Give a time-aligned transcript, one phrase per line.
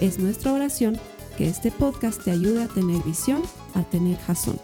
[0.00, 1.00] Es nuestra oración
[1.38, 3.42] que este podcast te ayude a tener visión,
[3.74, 4.60] a tener jazón.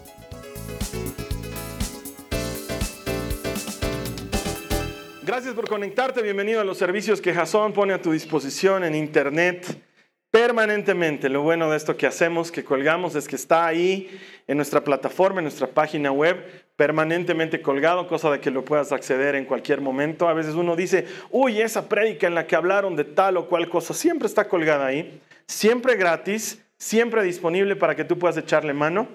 [5.25, 9.81] Gracias por conectarte, bienvenido a los servicios que Jason pone a tu disposición en internet
[10.29, 11.29] permanentemente.
[11.29, 15.39] Lo bueno de esto que hacemos, que colgamos, es que está ahí en nuestra plataforma,
[15.39, 16.45] en nuestra página web,
[16.75, 20.27] permanentemente colgado, cosa de que lo puedas acceder en cualquier momento.
[20.27, 23.69] A veces uno dice, uy, esa prédica en la que hablaron de tal o cual
[23.69, 29.07] cosa, siempre está colgada ahí, siempre gratis, siempre disponible para que tú puedas echarle mano.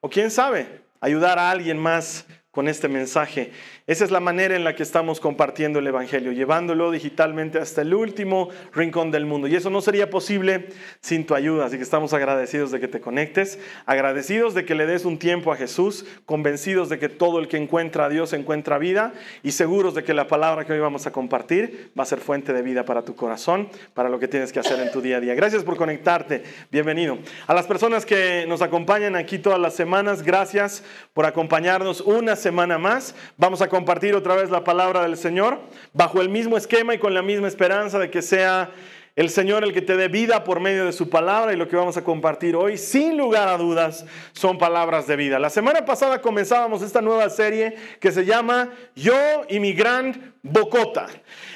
[0.00, 0.66] O quién sabe,
[1.00, 3.52] ayudar a alguien más con este mensaje.
[3.86, 7.94] Esa es la manera en la que estamos compartiendo el Evangelio, llevándolo digitalmente hasta el
[7.94, 9.46] último rincón del mundo.
[9.46, 11.66] Y eso no sería posible sin tu ayuda.
[11.66, 15.52] Así que estamos agradecidos de que te conectes, agradecidos de que le des un tiempo
[15.52, 19.94] a Jesús, convencidos de que todo el que encuentra a Dios encuentra vida y seguros
[19.94, 22.84] de que la palabra que hoy vamos a compartir va a ser fuente de vida
[22.84, 25.36] para tu corazón, para lo que tienes que hacer en tu día a día.
[25.36, 26.42] Gracias por conectarte.
[26.72, 27.18] Bienvenido.
[27.46, 30.82] A las personas que nos acompañan aquí todas las semanas, gracias
[31.14, 33.14] por acompañarnos una semana más.
[33.36, 35.60] Vamos a compartir otra vez la palabra del Señor
[35.92, 38.70] bajo el mismo esquema y con la misma esperanza de que sea
[39.16, 41.76] el Señor el que te dé vida por medio de su palabra y lo que
[41.76, 45.38] vamos a compartir hoy, sin lugar a dudas, son palabras de vida.
[45.38, 49.14] La semana pasada comenzábamos esta nueva serie que se llama Yo
[49.50, 51.08] y mi gran Bocota.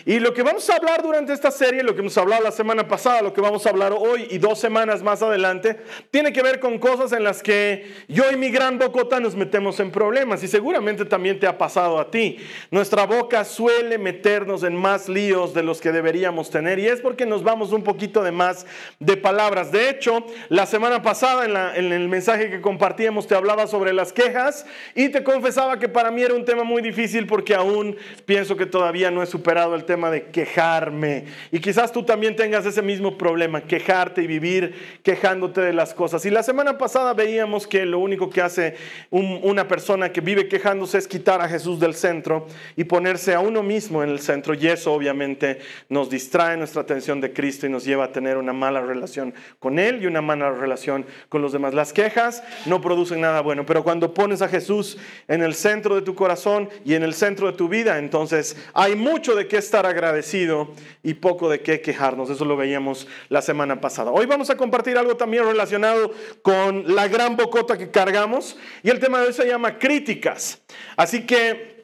[0.07, 2.89] Y lo que vamos a hablar durante esta serie, lo que hemos hablado la semana
[2.89, 5.79] pasada, lo que vamos a hablar hoy y dos semanas más adelante,
[6.11, 9.79] tiene que ver con cosas en las que yo y mi gran Bocota nos metemos
[9.79, 10.43] en problemas.
[10.43, 12.39] Y seguramente también te ha pasado a ti.
[12.71, 16.79] Nuestra boca suele meternos en más líos de los que deberíamos tener.
[16.79, 18.67] Y es porque nos vamos un poquito de más
[18.99, 19.71] de palabras.
[19.71, 24.13] De hecho, la semana pasada en, en el mensaje que compartíamos te hablaba sobre las
[24.13, 24.65] quejas
[24.95, 28.67] y te confesaba que para mí era un tema muy difícil porque aún pienso que
[28.67, 28.80] todavía
[29.11, 31.25] no he superado el tema de quejarme.
[31.53, 36.25] Y quizás tú también tengas ese mismo problema, quejarte y vivir quejándote de las cosas.
[36.25, 38.77] Y la semana pasada veíamos que lo único que hace
[39.11, 42.47] una persona que vive quejándose es quitar a Jesús del centro
[42.77, 44.55] y ponerse a uno mismo en el centro.
[44.55, 48.53] Y eso obviamente nos distrae nuestra atención de Cristo y nos lleva a tener una
[48.53, 51.75] mala relación con Él y una mala relación con los demás.
[51.75, 54.99] Las quejas no producen nada bueno, pero cuando pones a Jesús
[55.29, 58.97] en el centro de tu corazón y en el centro de tu vida, entonces hay
[58.97, 60.73] mucho de qué estar agradecido
[61.03, 62.31] y poco de qué quejarnos.
[62.31, 64.11] Eso lo veíamos la semana pasada.
[64.11, 66.13] Hoy vamos a compartir algo también relacionado
[66.43, 70.63] con la gran bocota que cargamos y el tema de hoy se llama críticas.
[70.97, 71.80] Así que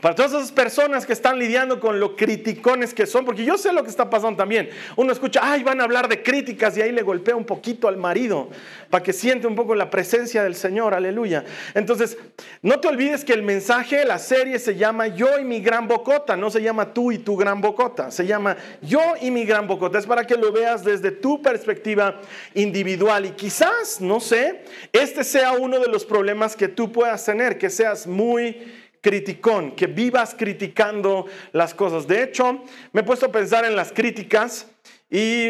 [0.00, 3.72] para todas esas personas que están lidiando con lo criticones que son, porque yo sé
[3.72, 4.70] lo que está pasando también.
[4.96, 7.98] Uno escucha, ay, van a hablar de críticas y ahí le golpea un poquito al
[7.98, 8.48] marido
[8.88, 11.44] para que siente un poco la presencia del Señor, aleluya.
[11.74, 12.16] Entonces,
[12.62, 16.36] no te olvides que el mensaje, la serie se llama Yo y mi gran bocota,
[16.36, 19.98] no se llama tú y tu gran bocota, se llama Yo y mi gran bocota.
[19.98, 22.18] Es para que lo veas desde tu perspectiva
[22.54, 27.58] individual y quizás, no sé, este sea uno de los problemas que tú puedas tener,
[27.58, 32.06] que seas muy criticón, que vivas criticando las cosas.
[32.06, 34.68] De hecho, me he puesto a pensar en las críticas
[35.10, 35.48] y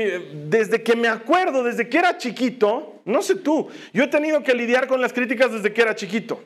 [0.48, 4.54] desde que me acuerdo, desde que era chiquito, no sé tú, yo he tenido que
[4.54, 6.42] lidiar con las críticas desde que era chiquito.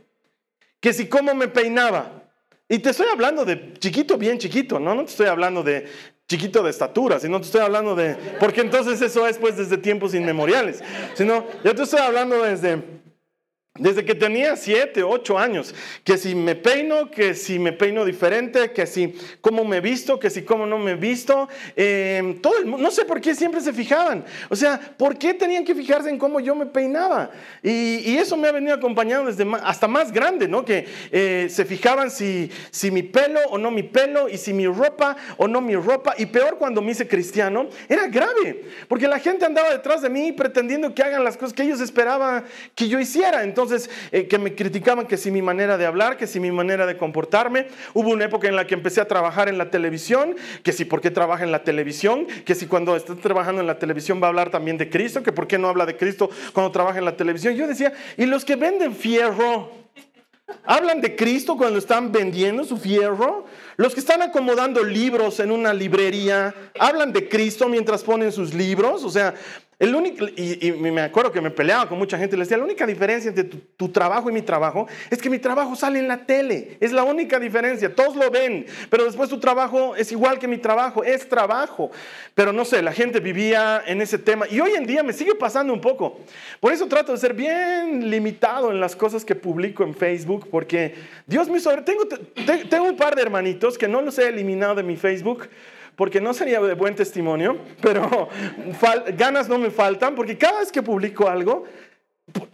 [0.81, 2.25] Que si cómo me peinaba.
[2.69, 4.95] Y te estoy hablando de chiquito, bien chiquito, ¿no?
[4.95, 5.87] No te estoy hablando de
[6.29, 8.17] chiquito de estatura, sino te estoy hablando de...
[8.41, 10.83] Porque entonces eso es pues desde tiempos inmemoriales.
[11.15, 12.96] Sino, yo te estoy hablando desde
[13.79, 18.73] desde que tenía siete, ocho años, que si me peino, que si me peino diferente,
[18.73, 22.91] que si cómo me visto, que si cómo no me visto, eh, todo el, no
[22.91, 24.25] sé por qué siempre se fijaban.
[24.49, 27.31] O sea, ¿por qué tenían que fijarse en cómo yo me peinaba?
[27.63, 30.65] Y, eso me ha venido acompañando desde hasta más grande, ¿no?
[30.65, 34.67] Que eh, se fijaban si, si mi pelo o no mi pelo, y si mi
[34.67, 36.15] ropa o no mi ropa.
[36.17, 40.33] Y peor cuando me hice cristiano, era grave, porque la gente andaba detrás de mí
[40.33, 43.43] pretendiendo que hagan las cosas que ellos esperaban que yo hiciera.
[43.43, 46.51] Entonces, entonces eh, que me criticaban que si mi manera de hablar, que si mi
[46.51, 47.67] manera de comportarme.
[47.95, 51.01] Hubo una época en la que empecé a trabajar en la televisión, que si por
[51.01, 54.29] qué trabaja en la televisión, que si cuando está trabajando en la televisión va a
[54.29, 57.17] hablar también de Cristo, que por qué no habla de Cristo cuando trabaja en la
[57.17, 57.55] televisión.
[57.55, 59.71] Yo decía, ¿y los que venden fierro?
[60.65, 63.47] ¿Hablan de Cristo cuando están vendiendo su fierro?
[63.77, 69.03] Los que están acomodando libros en una librería, ¿hablan de Cristo mientras ponen sus libros?
[69.03, 69.35] O sea,
[69.79, 72.65] El único, y, me acuerdo que me peleaba con mucha gente y les decía, la
[72.65, 76.25] única diferencia entre tu, trabajo y mi trabajo es que mi trabajo sale en la
[76.25, 76.79] tele.
[76.81, 77.95] Es la única diferencia.
[77.95, 81.05] Todos lo ven, pero después tu trabajo es igual que mi trabajo.
[81.05, 81.91] Es trabajo.
[82.35, 84.47] Pero no sé, la gente vivía en ese tema.
[84.49, 86.21] Y hoy en día me sigue pasando un poco.
[86.59, 90.95] Por eso trato de ser bien limitado en las cosas que publico en Facebook, porque
[91.27, 91.71] Dios me hizo...
[91.85, 92.05] Tengo,
[92.71, 95.51] tengo un par de hermanitos que no los he eliminado de mi Facebook
[95.97, 98.29] porque no sería de buen testimonio, pero
[99.17, 101.65] ganas no me faltan, porque cada vez que publico algo,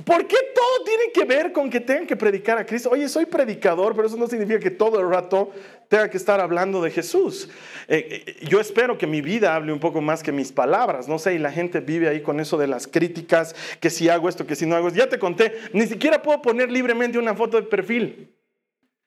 [0.05, 2.91] ¿por qué todo tiene que ver con que tengan que predicar a Cristo?
[2.91, 5.51] Oye, soy predicador, pero eso no significa que todo el rato
[5.89, 7.49] tenga que estar hablando de Jesús.
[7.89, 11.19] Eh, eh, yo espero que mi vida hable un poco más que mis palabras, no
[11.19, 14.47] sé, y la gente vive ahí con eso de las críticas, que si hago esto,
[14.47, 15.01] que si no hago esto.
[15.01, 18.33] Ya te conté, ni siquiera puedo poner libremente una foto de perfil.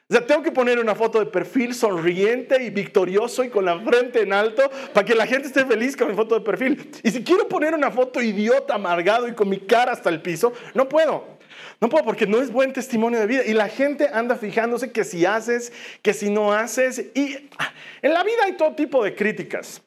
[0.07, 3.79] O sea, tengo que poner una foto de perfil sonriente y victorioso y con la
[3.79, 6.91] frente en alto para que la gente esté feliz con mi foto de perfil.
[7.01, 10.53] Y si quiero poner una foto idiota, amargado y con mi cara hasta el piso,
[10.75, 11.35] no puedo.
[11.81, 13.41] No puedo porque no es buen testimonio de vida.
[13.47, 15.73] Y la gente anda fijándose que si haces,
[16.03, 17.07] que si no haces.
[17.15, 17.73] Y ah,
[18.03, 19.81] en la vida hay todo tipo de críticas.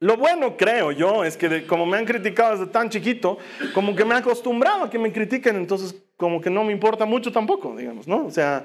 [0.00, 3.38] Lo bueno, creo yo, es que como me han criticado desde tan chiquito,
[3.72, 7.06] como que me he acostumbrado a que me critiquen, entonces como que no me importa
[7.06, 8.26] mucho tampoco, digamos, ¿no?
[8.26, 8.62] O sea,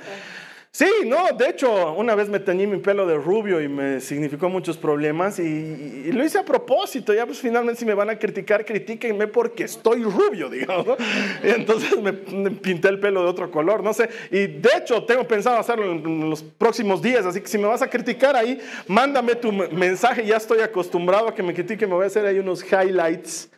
[0.74, 4.48] Sí, no, de hecho, una vez me teñí mi pelo de rubio y me significó
[4.48, 7.14] muchos problemas y, lo hice a propósito.
[7.14, 10.98] Ya pues finalmente si me van a criticar, critíquenme porque estoy rubio, digamos.
[11.44, 14.10] Y entonces me, pinté el pelo de otro color, no sé.
[14.32, 17.82] Y de hecho tengo pensado hacerlo en los próximos días, así que si me vas
[17.82, 18.58] a criticar ahí,
[18.88, 20.26] mándame tu mensaje.
[20.26, 23.50] Ya estoy acostumbrado a que me critiquen, me voy a hacer ahí unos highlights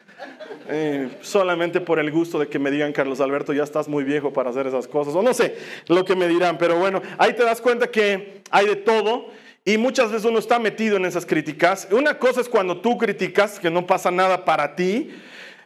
[0.69, 4.33] eh, solamente por el gusto de que me digan, Carlos Alberto, ya estás muy viejo
[4.33, 5.55] para hacer esas cosas, o no sé
[5.87, 9.27] lo que me dirán, pero bueno, ahí te das cuenta que hay de todo
[9.65, 11.87] y muchas veces uno está metido en esas críticas.
[11.91, 15.11] Una cosa es cuando tú criticas, que no pasa nada para ti,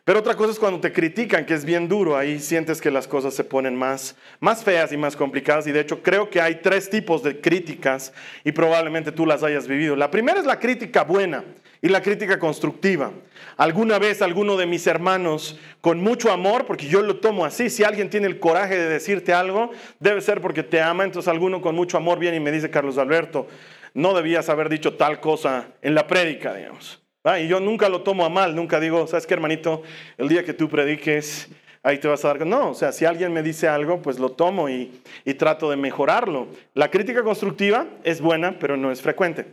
[0.07, 3.09] pero otra cosa es cuando te critican, que es bien duro, ahí sientes que las
[3.09, 5.67] cosas se ponen más, más feas y más complicadas.
[5.67, 8.13] Y de hecho creo que hay tres tipos de críticas
[8.45, 9.97] y probablemente tú las hayas vivido.
[9.97, 11.43] La primera es la crítica buena
[11.81, 13.11] y la crítica constructiva.
[13.57, 17.83] Alguna vez alguno de mis hermanos, con mucho amor, porque yo lo tomo así, si
[17.83, 21.75] alguien tiene el coraje de decirte algo, debe ser porque te ama, entonces alguno con
[21.75, 23.47] mucho amor viene y me dice, Carlos Alberto,
[23.93, 27.05] no debías haber dicho tal cosa en la prédica, digamos.
[27.29, 29.83] Ah, y yo nunca lo tomo a mal, nunca digo, ¿sabes qué, hermanito?
[30.17, 31.49] El día que tú prediques,
[31.83, 32.45] ahí te vas a dar.
[32.45, 35.75] No, o sea, si alguien me dice algo, pues lo tomo y, y trato de
[35.75, 36.47] mejorarlo.
[36.73, 39.45] La crítica constructiva es buena, pero no es frecuente.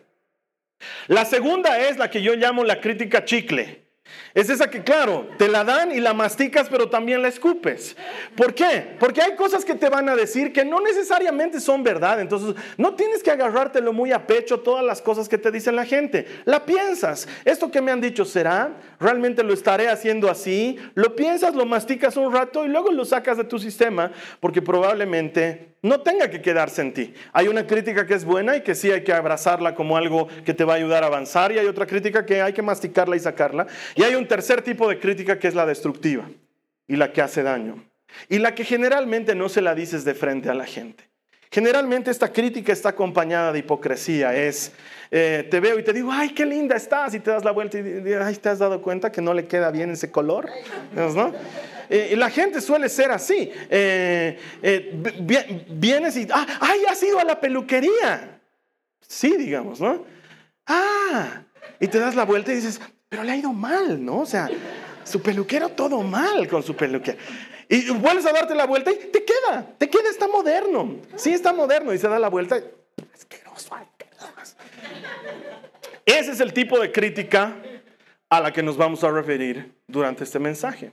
[1.09, 3.83] La segunda es la que yo llamo la crítica chicle.
[4.35, 7.97] Es esa que, claro, te la dan y la masticas, pero también la escupes.
[8.37, 8.97] ¿Por qué?
[8.99, 12.21] Porque hay cosas que te van a decir que no necesariamente son verdad.
[12.21, 15.85] Entonces, no tienes que agarrártelo muy a pecho todas las cosas que te dice la
[15.85, 16.27] gente.
[16.47, 17.29] La piensas.
[17.45, 18.73] ¿Esto que me han dicho será?
[18.99, 20.79] ¿Realmente lo estaré haciendo así?
[20.95, 24.11] Lo piensas, lo masticas un rato y luego lo sacas de tu sistema
[24.41, 27.15] porque probablemente no tenga que quedarse en ti.
[27.35, 30.55] Hay una crítica que es buena y que sí hay que abrazarla como algo que
[30.55, 33.21] te va a ayudar a avanzar y hay otra crítica que hay que masticarla y
[33.21, 33.67] sacarla.
[33.95, 36.29] Y hay un tercer tipo de crítica que es la destructiva
[36.87, 37.85] y la que hace daño.
[38.29, 41.09] Y la que generalmente no se la dices de frente a la gente.
[41.51, 44.35] Generalmente esta crítica está acompañada de hipocresía.
[44.35, 44.73] Es,
[45.11, 47.79] eh, te veo y te digo, ay, qué linda estás, y te das la vuelta
[47.79, 50.49] y ay, ¿te has dado cuenta que no le queda bien ese color?
[50.95, 51.33] ¿No?
[51.89, 53.53] Eh, y la gente suele ser así.
[53.71, 54.37] Eh,
[55.69, 58.41] vienes y, ah, ay, has ido a la peluquería.
[59.07, 60.05] Sí, digamos, ¿no?
[60.67, 61.43] Ah,
[61.79, 64.21] y te das la vuelta y dices, pero le ha ido mal, ¿no?
[64.21, 64.49] O sea,
[65.05, 67.19] su peluquero todo mal con su peluquero.
[67.69, 70.97] Y vuelves a darte la vuelta y te queda, te queda, está moderno.
[71.17, 72.61] Sí, está moderno y se da la vuelta.
[73.15, 73.75] Asqueroso,
[76.05, 77.57] Ese es el tipo de crítica
[78.29, 80.93] a la que nos vamos a referir durante este mensaje.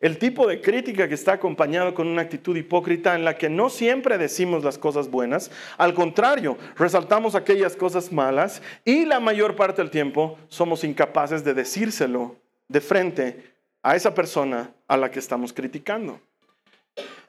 [0.00, 3.70] El tipo de crítica que está acompañado con una actitud hipócrita en la que no
[3.70, 9.82] siempre decimos las cosas buenas, al contrario, resaltamos aquellas cosas malas y la mayor parte
[9.82, 12.36] del tiempo somos incapaces de decírselo
[12.68, 16.20] de frente a esa persona a la que estamos criticando.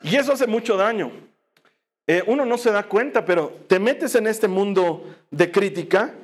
[0.01, 1.11] Y eso hace mucho daño.
[2.07, 6.15] Eh, uno no se da cuenta, pero te metes en este mundo de crítica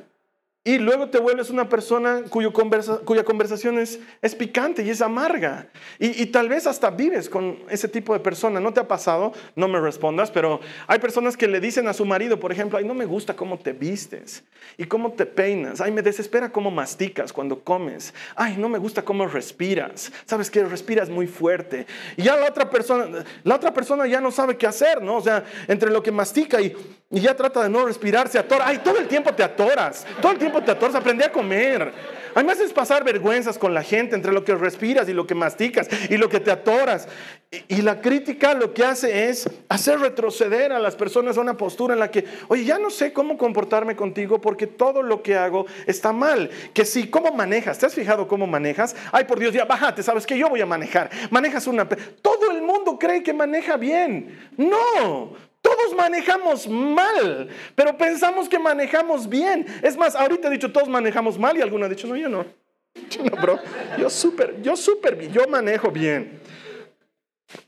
[0.65, 3.99] y luego te vuelves una persona cuyo cuya conversación es,
[4.35, 5.67] picante y es amarga.
[5.99, 8.61] Y, tal vez hasta vives con ese tipo de persona.
[8.61, 9.33] ¿No te ha pasado?
[9.57, 12.85] No me respondas, pero hay personas que le dicen a su marido, por ejemplo, ay,
[12.85, 14.45] no me gusta cómo te vistes
[14.77, 15.81] y cómo te peinas.
[15.81, 18.13] Ay, me desespera cómo masticas cuando comes.
[18.33, 20.13] Ay, no me gusta cómo respiras.
[20.25, 21.85] Sabes que respiras muy fuerte.
[22.15, 25.17] Y ya la otra persona, la otra persona ya no sabe qué hacer, ¿no?
[25.17, 26.73] O sea, entre lo que mastica y,
[27.09, 28.65] ya trata de no respirar, se atora.
[28.67, 30.07] Ay, todo el tiempo te atoras.
[30.21, 31.93] Todo el tiempo te atoras, aprende a comer.
[32.35, 35.87] A mí pasar vergüenzas con la gente entre lo que respiras y lo que masticas
[36.09, 37.07] y lo que te atoras.
[37.51, 41.57] Y, y la crítica lo que hace es hacer retroceder a las personas a una
[41.57, 45.35] postura en la que, oye, ya no sé cómo comportarme contigo porque todo lo que
[45.35, 46.49] hago está mal.
[46.73, 47.77] Que si, ¿cómo manejas?
[47.77, 48.95] ¿Te has fijado cómo manejas?
[49.11, 51.09] Ay, por Dios, ya bájate, sabes que yo voy a manejar.
[51.29, 51.87] Manejas una...
[51.87, 54.49] Todo el mundo cree que maneja bien.
[54.57, 55.33] No,
[55.63, 59.65] todos manejamos mal, pero pensamos que manejamos bien.
[59.81, 62.45] Es más, ahorita he dicho todos manejamos mal y alguno ha dicho, no, yo no.
[63.09, 63.57] Yo bro.
[63.97, 66.39] Yo súper, yo súper, yo manejo bien.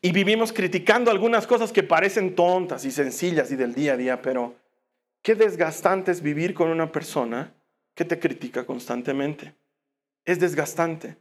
[0.02, 4.22] Y vivimos criticando algunas cosas que parecen tontas y sencillas y del día a día,
[4.22, 4.54] pero
[5.24, 7.54] qué desgastante es vivir con una persona
[7.96, 9.56] que te critica constantemente.
[10.25, 11.18] Es desgastante.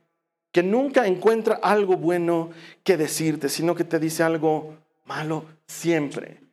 [0.52, 2.50] Que nunca encuentra algo bueno
[2.82, 4.76] que decirte, sino que te dice algo
[5.06, 6.43] malo siempre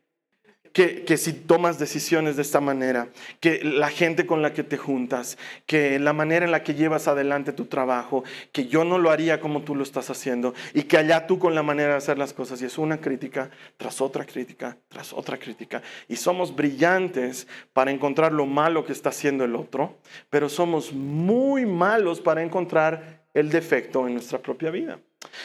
[0.72, 3.08] que, si tomas decisiones de esta manera,
[3.40, 5.36] que la gente con la que te juntas,
[5.66, 9.40] que la manera en la que llevas adelante tu trabajo, que yo no lo haría
[9.40, 12.32] como tú lo estás haciendo y que allá tú con la manera de hacer las
[12.32, 12.62] cosas.
[12.62, 15.82] Y es una crítica tras otra crítica, tras otra crítica.
[16.08, 19.98] Y somos brillantes para encontrar lo malo que está haciendo el otro,
[20.30, 24.98] pero somos muy malos para encontrar el defecto en nuestra propia vida.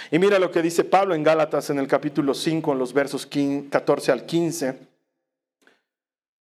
[0.09, 3.27] Y mira lo que dice Pablo en Gálatas en el capítulo 5, en los versos
[3.27, 4.96] 14 al 15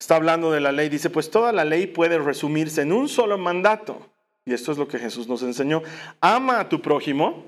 [0.03, 3.39] está hablando de la ley, dice, pues toda la ley puede resumirse en un solo
[3.39, 4.05] mandato.
[4.45, 5.81] Y esto es lo que Jesús nos enseñó.
[6.21, 7.45] Ama a tu prójimo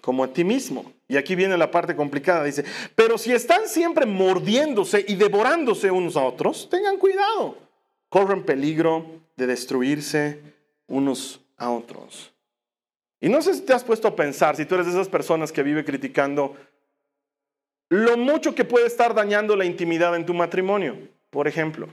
[0.00, 0.90] como a ti mismo.
[1.06, 2.64] Y aquí viene la parte complicada, dice,
[2.94, 7.58] pero si están siempre mordiéndose y devorándose unos a otros, tengan cuidado.
[8.08, 9.04] Corren peligro
[9.36, 10.40] de destruirse
[10.86, 12.32] unos a otros.
[13.20, 15.52] Y no sé si te has puesto a pensar, si tú eres de esas personas
[15.52, 16.56] que vive criticando
[17.90, 21.88] lo mucho que puede estar dañando la intimidad en tu matrimonio por ejemplo.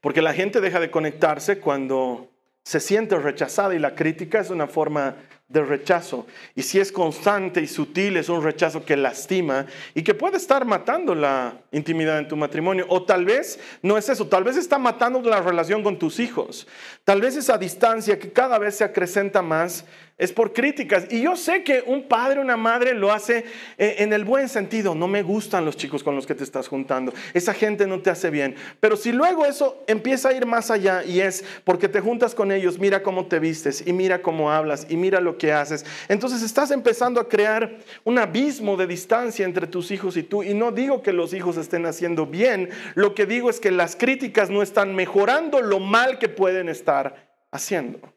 [0.00, 2.28] Porque la gente deja de conectarse cuando
[2.64, 5.16] se siente rechazada y la crítica es una forma
[5.52, 6.26] de rechazo.
[6.54, 10.64] Y si es constante y sutil, es un rechazo que lastima y que puede estar
[10.64, 12.86] matando la intimidad en tu matrimonio.
[12.88, 16.66] O tal vez no es eso, tal vez está matando la relación con tus hijos.
[17.04, 19.84] Tal vez esa distancia que cada vez se acrecenta más
[20.18, 21.06] es por críticas.
[21.10, 23.44] Y yo sé que un padre, una madre lo hace
[23.78, 24.94] eh, en el buen sentido.
[24.94, 27.12] No me gustan los chicos con los que te estás juntando.
[27.34, 28.54] Esa gente no te hace bien.
[28.80, 32.52] Pero si luego eso empieza a ir más allá y es porque te juntas con
[32.52, 35.84] ellos, mira cómo te vistes y mira cómo hablas y mira lo que haces.
[36.08, 40.42] Entonces estás empezando a crear un abismo de distancia entre tus hijos y tú.
[40.42, 42.70] Y no digo que los hijos estén haciendo bien.
[42.94, 47.32] Lo que digo es que las críticas no están mejorando lo mal que pueden estar
[47.50, 48.11] haciendo.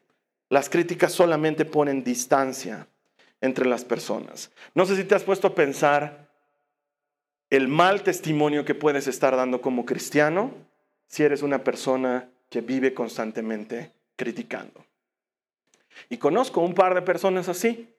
[0.48, 2.86] Las críticas solamente ponen distancia
[3.40, 4.50] entre las personas.
[4.74, 6.28] No sé si te has puesto a pensar
[7.50, 10.52] el mal testimonio que puedes estar dando como cristiano
[11.06, 14.84] si eres una persona que vive constantemente criticando.
[16.08, 17.92] Y conozco un par de personas así,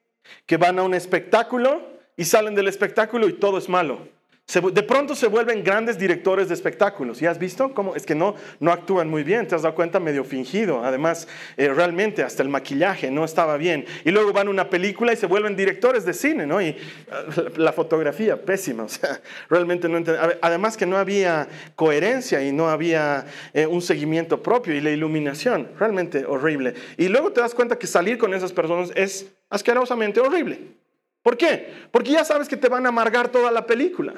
[0.45, 1.81] que van a un espectáculo
[2.15, 4.16] y salen del espectáculo y todo es malo
[4.47, 7.21] de pronto se vuelven grandes directores de espectáculos.
[7.21, 7.95] ¿Y has visto cómo?
[7.95, 10.85] Es que no, no actúan muy bien, te has dado cuenta, medio fingido.
[10.85, 11.27] Además,
[11.57, 13.85] eh, realmente hasta el maquillaje no estaba bien.
[14.05, 16.61] Y luego van a una película y se vuelven directores de cine, ¿no?
[16.61, 16.77] Y
[17.11, 17.25] ah,
[17.57, 18.77] la fotografía, pésima.
[18.87, 20.01] O sea, realmente no
[20.41, 25.71] Además que no había coherencia y no había eh, un seguimiento propio y la iluminación,
[25.77, 26.73] realmente horrible.
[26.95, 30.86] Y luego te das cuenta que salir con esas personas es asquerosamente horrible.
[31.27, 31.67] ¿Por qué?
[31.91, 34.13] Porque ya sabes que te van a amargar toda la película.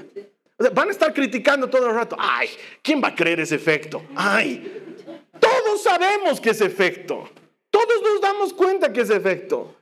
[0.75, 2.15] van a estar criticando todo el rato.
[2.19, 2.47] Ay,
[2.83, 4.03] ¿quién va a creer ese efecto?
[4.15, 5.01] Ay,
[5.39, 7.27] todos sabemos que es efecto.
[7.71, 9.75] Todos nos damos cuenta que es efecto.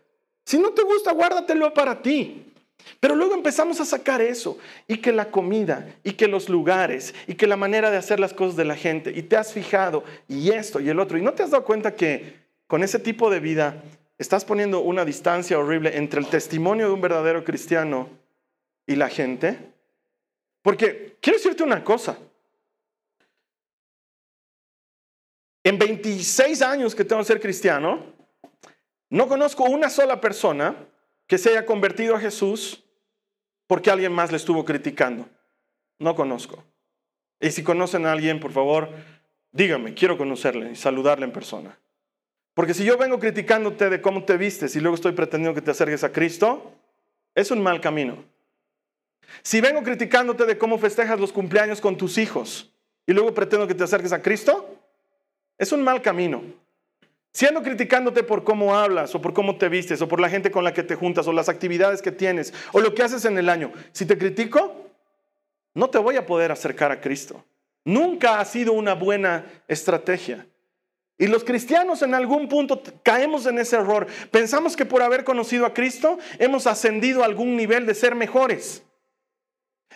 [0.45, 2.45] Si no te gusta, guárdatelo para ti.
[3.01, 4.57] Pero luego empezamos a sacar eso
[4.87, 8.33] y que la comida y que los lugares y que la manera de hacer las
[8.33, 11.33] cosas de la gente y te has fijado y esto y el otro y no
[11.33, 12.35] te has dado cuenta que
[12.67, 13.83] con ese tipo de vida
[14.17, 18.09] Estás poniendo una distancia horrible entre el testimonio de un verdadero cristiano
[18.87, 19.73] y la gente.
[20.63, 22.17] Porque quiero decirte una cosa.
[25.63, 28.13] En 26 años que tengo que ser cristiano,
[29.09, 30.75] no conozco una sola persona
[31.27, 32.83] que se haya convertido a Jesús
[33.67, 35.29] porque alguien más le estuvo criticando.
[35.99, 36.63] No conozco.
[37.39, 38.89] Y si conocen a alguien, por favor,
[39.51, 41.77] díganme, quiero conocerle y saludarle en persona.
[42.57, 45.69] Porque si yo vengo criticándote de cómo te vistes y luego estoy pretendiendo que te
[45.69, 46.71] acerques a Cristo,
[47.35, 48.23] es un mal camino.
[49.43, 52.73] Si vengo criticándote de cómo festejas los cumpleaños con tus hijos
[53.05, 54.75] y luego pretendo que te acerques a Cristo,
[55.55, 56.41] es un mal camino.
[57.31, 60.49] Si ando criticándote por cómo hablas o por cómo te vistes o por la gente
[60.49, 63.37] con la que te juntas o las actividades que tienes o lo que haces en
[63.37, 64.89] el año, si te critico,
[65.75, 67.45] no te voy a poder acercar a Cristo.
[67.85, 70.47] Nunca ha sido una buena estrategia.
[71.19, 74.05] Y los cristianos en algún punto caemos en ese error.
[74.29, 78.83] Pensamos que por haber conocido a Cristo hemos ascendido a algún nivel de ser mejores.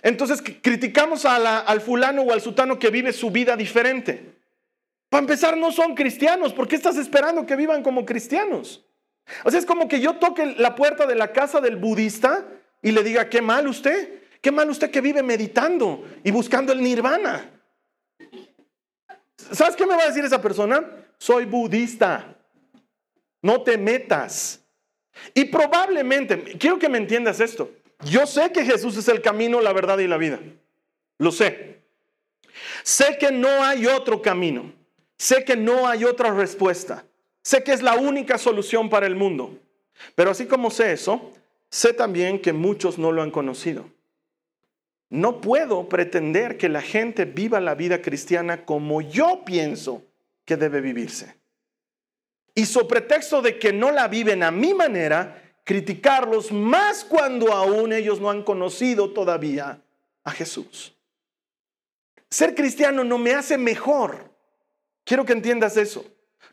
[0.01, 4.33] Entonces criticamos al fulano o al sutano que vive su vida diferente.
[5.09, 6.53] Para empezar, no son cristianos.
[6.53, 8.83] ¿Por qué estás esperando que vivan como cristianos?
[9.43, 12.47] O sea, es como que yo toque la puerta de la casa del budista
[12.81, 16.81] y le diga, qué mal usted, qué mal usted que vive meditando y buscando el
[16.81, 17.51] nirvana.
[19.51, 20.83] ¿Sabes qué me va a decir esa persona?
[21.21, 22.35] Soy budista.
[23.43, 24.59] No te metas.
[25.35, 27.69] Y probablemente, quiero que me entiendas esto.
[28.03, 30.39] Yo sé que Jesús es el camino, la verdad y la vida.
[31.19, 31.77] Lo sé.
[32.81, 34.73] Sé que no hay otro camino.
[35.15, 37.05] Sé que no hay otra respuesta.
[37.43, 39.59] Sé que es la única solución para el mundo.
[40.15, 41.33] Pero así como sé eso,
[41.69, 43.85] sé también que muchos no lo han conocido.
[45.11, 50.01] No puedo pretender que la gente viva la vida cristiana como yo pienso
[50.51, 51.33] que debe vivirse.
[52.53, 57.93] Y su pretexto de que no la viven a mi manera, criticarlos más cuando aún
[57.93, 59.81] ellos no han conocido todavía
[60.25, 60.93] a Jesús.
[62.29, 64.29] Ser cristiano no me hace mejor.
[65.05, 66.03] Quiero que entiendas eso.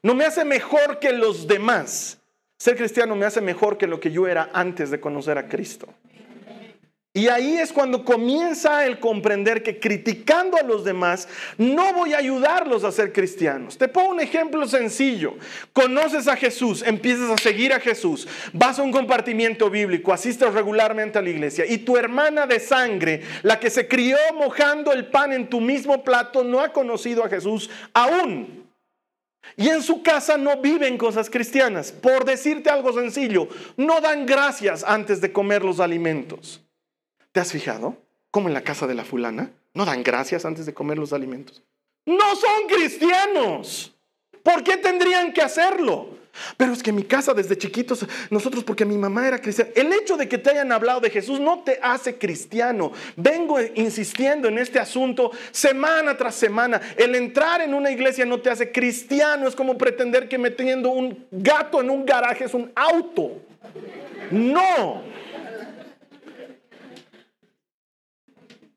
[0.01, 2.19] No me hace mejor que los demás.
[2.57, 5.93] Ser cristiano me hace mejor que lo que yo era antes de conocer a Cristo.
[7.19, 12.19] Y ahí es cuando comienza el comprender que criticando a los demás no voy a
[12.19, 13.77] ayudarlos a ser cristianos.
[13.77, 15.35] Te pongo un ejemplo sencillo.
[15.73, 21.19] Conoces a Jesús, empiezas a seguir a Jesús, vas a un compartimiento bíblico, asistes regularmente
[21.19, 25.33] a la iglesia y tu hermana de sangre, la que se crió mojando el pan
[25.33, 28.65] en tu mismo plato, no ha conocido a Jesús aún.
[29.57, 31.91] Y en su casa no viven cosas cristianas.
[31.91, 36.63] Por decirte algo sencillo, no dan gracias antes de comer los alimentos.
[37.33, 37.97] ¿Te has fijado
[38.31, 41.63] cómo en la casa de la fulana no dan gracias antes de comer los alimentos?
[42.07, 43.95] No son cristianos.
[44.43, 46.19] ¿Por qué tendrían que hacerlo?
[46.57, 49.93] Pero es que en mi casa desde chiquitos, nosotros porque mi mamá era cristiana, el
[49.93, 52.93] hecho de que te hayan hablado de Jesús no te hace cristiano.
[53.17, 56.81] Vengo insistiendo en este asunto semana tras semana.
[56.97, 61.27] El entrar en una iglesia no te hace cristiano, es como pretender que metiendo un
[61.31, 63.33] gato en un garaje es un auto.
[64.31, 65.03] No.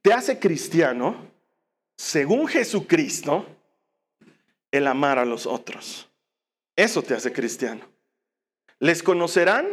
[0.02, 1.32] Te hace cristiano,
[1.96, 3.46] según Jesucristo,
[4.72, 6.10] el amar a los otros.
[6.76, 7.86] Eso te hace cristiano.
[8.80, 9.68] Les conocerán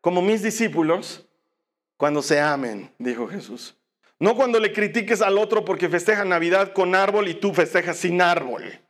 [0.00, 1.26] como mis discípulos
[1.96, 3.76] cuando se amen, dijo Jesús.
[4.18, 8.20] No cuando le critiques al otro porque festeja Navidad con árbol y tú festejas sin
[8.20, 8.80] árbol.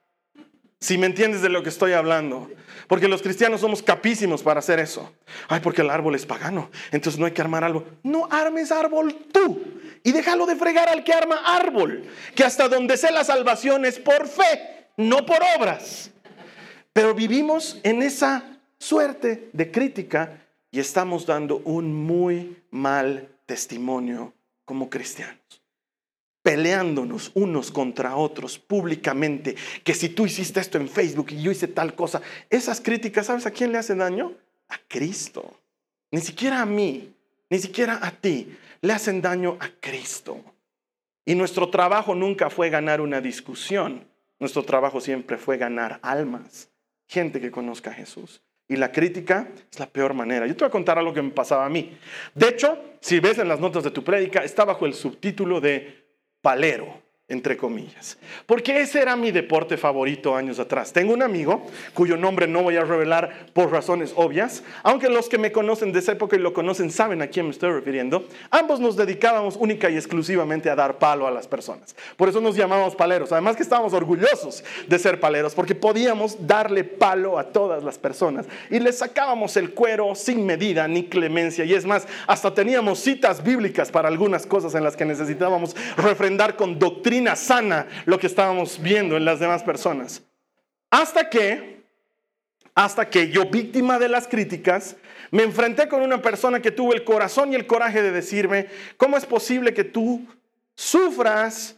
[0.80, 2.50] Si me entiendes de lo que estoy hablando.
[2.88, 5.12] Porque los cristianos somos capísimos para hacer eso.
[5.48, 6.70] Ay, porque el árbol es pagano.
[6.90, 7.86] Entonces no hay que armar árbol.
[8.02, 9.62] No armes árbol tú.
[10.02, 12.04] Y déjalo de fregar al que arma árbol.
[12.34, 16.10] Que hasta donde sé la salvación es por fe, no por obras.
[16.94, 24.32] Pero vivimos en esa suerte de crítica y estamos dando un muy mal testimonio
[24.64, 25.59] como cristianos
[26.42, 31.68] peleándonos unos contra otros públicamente, que si tú hiciste esto en Facebook y yo hice
[31.68, 34.34] tal cosa, esas críticas, ¿sabes a quién le hacen daño?
[34.68, 35.58] A Cristo.
[36.10, 37.14] Ni siquiera a mí,
[37.50, 40.42] ni siquiera a ti, le hacen daño a Cristo.
[41.24, 46.70] Y nuestro trabajo nunca fue ganar una discusión, nuestro trabajo siempre fue ganar almas,
[47.06, 48.42] gente que conozca a Jesús.
[48.66, 50.46] Y la crítica es la peor manera.
[50.46, 51.98] Yo te voy a contar algo que me pasaba a mí.
[52.34, 56.09] De hecho, si ves en las notas de tu prédica, está bajo el subtítulo de
[56.42, 58.18] palero entre comillas.
[58.44, 60.92] Porque ese era mi deporte favorito años atrás.
[60.92, 61.64] Tengo un amigo
[61.94, 66.00] cuyo nombre no voy a revelar por razones obvias, aunque los que me conocen de
[66.00, 68.26] esa época y lo conocen saben a quién me estoy refiriendo.
[68.50, 71.94] Ambos nos dedicábamos única y exclusivamente a dar palo a las personas.
[72.16, 73.30] Por eso nos llamábamos paleros.
[73.30, 78.46] Además que estábamos orgullosos de ser paleros porque podíamos darle palo a todas las personas
[78.70, 81.64] y les sacábamos el cuero sin medida ni clemencia.
[81.64, 86.56] Y es más, hasta teníamos citas bíblicas para algunas cosas en las que necesitábamos refrendar
[86.56, 90.22] con doctrina sana lo que estábamos viendo en las demás personas.
[90.90, 91.82] Hasta que,
[92.74, 94.96] hasta que yo, víctima de las críticas,
[95.30, 99.16] me enfrenté con una persona que tuvo el corazón y el coraje de decirme, ¿cómo
[99.16, 100.26] es posible que tú
[100.74, 101.76] sufras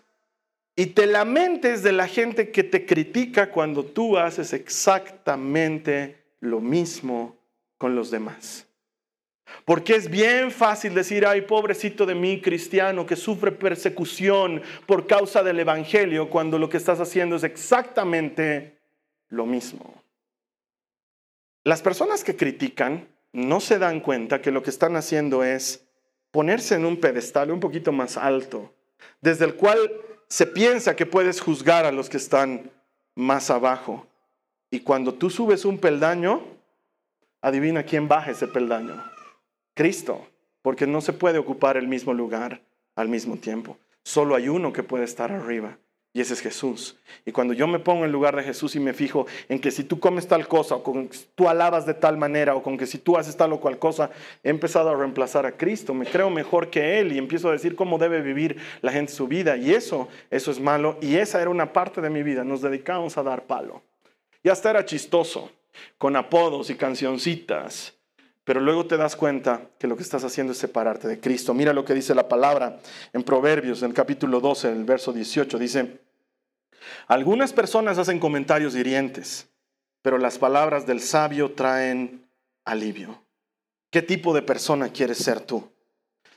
[0.75, 7.37] y te lamentes de la gente que te critica cuando tú haces exactamente lo mismo
[7.77, 8.67] con los demás?
[9.65, 15.43] Porque es bien fácil decir, ay, pobrecito de mí, cristiano, que sufre persecución por causa
[15.43, 18.79] del Evangelio, cuando lo que estás haciendo es exactamente
[19.29, 20.03] lo mismo.
[21.65, 25.87] Las personas que critican no se dan cuenta que lo que están haciendo es
[26.31, 28.75] ponerse en un pedestal un poquito más alto,
[29.21, 29.79] desde el cual
[30.29, 32.71] se piensa que puedes juzgar a los que están
[33.15, 34.07] más abajo.
[34.71, 36.43] Y cuando tú subes un peldaño,
[37.43, 39.12] adivina quién baja ese peldaño.
[39.75, 40.27] Cristo,
[40.63, 42.63] porque no se puede ocupar el mismo lugar
[42.95, 43.79] al mismo tiempo.
[44.05, 45.79] Solo hay uno que puede estar arriba.
[46.15, 46.99] Y ese es Jesús.
[47.25, 49.83] Y cuando yo me pongo en lugar de Jesús y me fijo en que si
[49.83, 52.99] tú comes tal cosa, o con tú alabas de tal manera, o con que si
[52.99, 54.11] tú haces tal o cual cosa,
[54.43, 57.75] he empezado a reemplazar a Cristo, me creo mejor que Él y empiezo a decir
[57.75, 59.57] cómo debe vivir la gente su vida.
[59.57, 60.99] Y eso, eso es malo.
[61.01, 62.45] Y esa era una parte de mi vida.
[62.45, 63.83] Nos dedicamos a dar palo.
[64.43, 65.51] Y hasta era chistoso,
[65.97, 67.95] con apodos y cancioncitas.
[68.45, 71.55] Pero luego te das cuenta que lo que estás haciendo es separarte de Cristo.
[71.55, 72.81] Mira lo que dice la palabra
[73.13, 75.59] en Proverbios, en el capítulo 12, en el verso 18.
[75.59, 76.01] Dice,
[77.07, 79.49] algunas personas hacen comentarios hirientes,
[80.03, 82.27] pero las palabras del sabio traen
[82.65, 83.23] alivio.
[83.91, 85.71] ¿Qué tipo de persona quieres ser tú?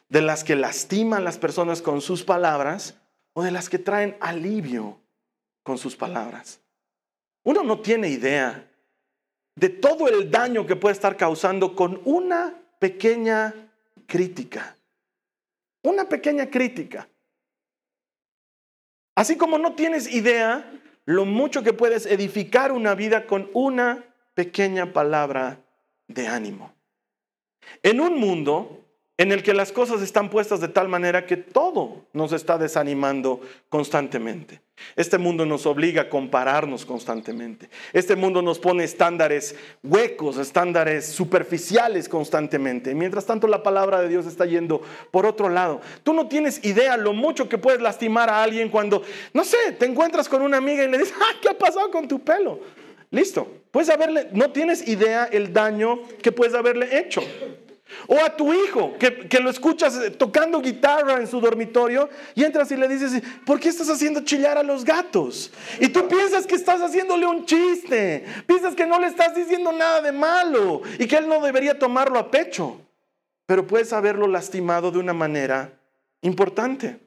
[0.08, 2.96] ¿De las que lastiman las personas con sus palabras
[3.34, 5.00] o de las que traen alivio
[5.64, 6.60] con sus palabras?
[7.44, 8.70] Uno no tiene idea
[9.56, 13.54] de todo el daño que puede estar causando con una pequeña
[14.06, 14.76] crítica.
[15.82, 17.08] Una pequeña crítica.
[19.16, 20.72] Así como no tienes idea
[21.06, 25.60] lo mucho que puedes edificar una vida con una pequeña palabra
[26.08, 26.74] de ánimo.
[27.82, 28.85] En un mundo
[29.18, 33.42] en el que las cosas están puestas de tal manera que todo nos está desanimando
[33.70, 34.62] constantemente.
[34.98, 37.70] Este mundo nos obliga a compararnos constantemente.
[37.94, 42.94] Este mundo nos pone estándares huecos, estándares superficiales constantemente.
[42.94, 45.80] Mientras tanto la palabra de Dios está yendo por otro lado.
[46.04, 49.02] Tú no tienes idea lo mucho que puedes lastimar a alguien cuando,
[49.34, 52.06] no sé, te encuentras con una amiga y le dices, ah, ¿qué ha pasado con
[52.06, 52.60] tu pelo?
[53.12, 53.48] Listo.
[53.72, 57.22] Puedes haberle, no tienes idea el daño que puedes haberle hecho.
[58.08, 62.72] O a tu hijo, que, que, lo escuchas tocando guitarra en su dormitorio y entras
[62.72, 65.52] y le dices, ¿por qué estás haciendo chillar a los gatos?
[65.80, 70.02] Y tú piensas que estás haciéndole un chiste, piensas que no le estás diciendo nada
[70.02, 72.82] de malo y que él no debería tomarlo a pecho,
[73.46, 75.72] pero puedes haberlo lastimado de una manera
[76.22, 77.00] importante.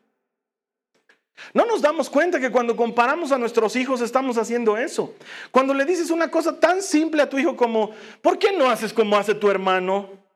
[1.54, 5.14] No nos damos cuenta que cuando comparamos a nuestros hijos estamos haciendo eso.
[5.50, 7.90] Cuando le dices una cosa tan simple a tu hijo como,
[8.22, 10.27] ¿por qué no haces como hace tu hermano?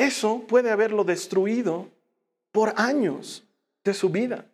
[0.00, 1.90] Eso puede haberlo destruido
[2.52, 3.44] por años
[3.84, 4.46] de su vida.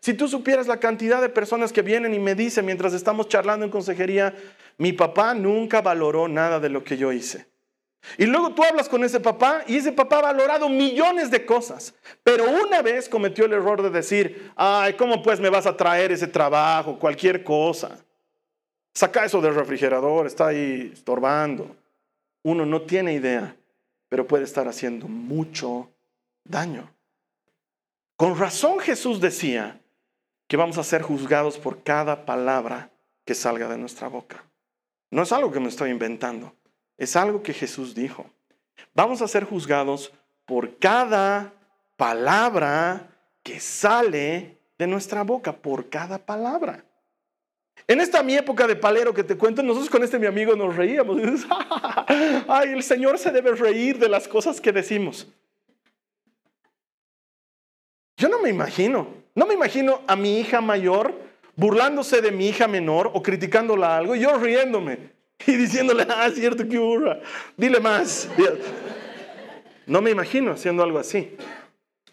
[0.00, 3.64] Si tú supieras la cantidad de personas que vienen y me dicen mientras estamos charlando
[3.64, 4.34] en consejería,
[4.78, 7.46] mi papá nunca valoró nada de lo que yo hice.
[8.18, 11.94] Y luego tú hablas con ese papá y ese papá ha valorado millones de cosas,
[12.24, 16.10] pero una vez cometió el error de decir, ay, ¿cómo pues me vas a traer
[16.10, 17.96] ese trabajo, cualquier cosa?
[18.92, 21.76] Saca eso del refrigerador, está ahí estorbando.
[22.42, 23.54] Uno no tiene idea
[24.10, 25.90] pero puede estar haciendo mucho
[26.44, 26.92] daño.
[28.16, 29.80] Con razón Jesús decía
[30.46, 32.90] que vamos a ser juzgados por cada palabra
[33.24, 34.44] que salga de nuestra boca.
[35.10, 36.54] No es algo que me estoy inventando,
[36.98, 38.26] es algo que Jesús dijo.
[38.94, 40.12] Vamos a ser juzgados
[40.44, 41.54] por cada
[41.96, 43.08] palabra
[43.42, 46.84] que sale de nuestra boca, por cada palabra.
[47.86, 50.76] En esta mi época de palero que te cuento, nosotros con este mi amigo nos
[50.76, 51.18] reíamos.
[52.48, 55.26] Ay, el Señor se debe reír de las cosas que decimos.
[58.16, 61.14] Yo no me imagino, no me imagino a mi hija mayor
[61.56, 65.10] burlándose de mi hija menor o criticándola algo y yo riéndome
[65.46, 67.20] y diciéndole, ah, cierto que burra,
[67.56, 68.28] dile más.
[69.86, 71.36] No me imagino haciendo algo así.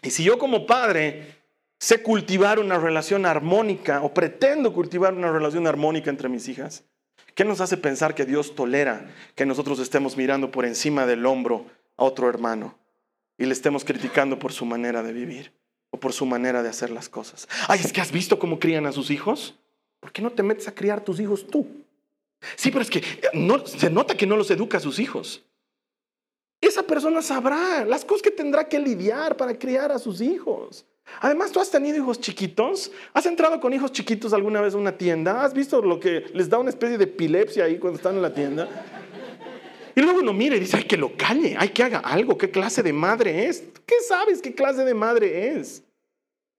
[0.02, 1.37] Y si yo como padre
[1.78, 6.84] sé cultivar una relación armónica o pretendo cultivar una relación armónica entre mis hijas?
[7.34, 11.66] ¿Qué nos hace pensar que Dios tolera que nosotros estemos mirando por encima del hombro
[11.96, 12.76] a otro hermano
[13.36, 15.52] y le estemos criticando por su manera de vivir
[15.90, 17.48] o por su manera de hacer las cosas?
[17.68, 19.56] Ay, es que has visto cómo crían a sus hijos.
[20.00, 21.66] ¿Por qué no te metes a criar tus hijos tú?
[22.56, 23.02] Sí, pero es que
[23.34, 25.44] no, se nota que no los educa a sus hijos.
[26.60, 30.84] Esa persona sabrá las cosas que tendrá que lidiar para criar a sus hijos.
[31.20, 32.90] Además, tú has tenido hijos chiquitos.
[33.12, 35.44] ¿Has entrado con hijos chiquitos alguna vez a una tienda?
[35.44, 38.32] ¿Has visto lo que les da una especie de epilepsia ahí cuando están en la
[38.32, 38.68] tienda?
[39.94, 42.38] Y luego uno mira y dice, hay que lo calle, hay que haga algo.
[42.38, 43.64] ¿Qué clase de madre es?
[43.84, 45.82] ¿Qué sabes qué clase de madre es?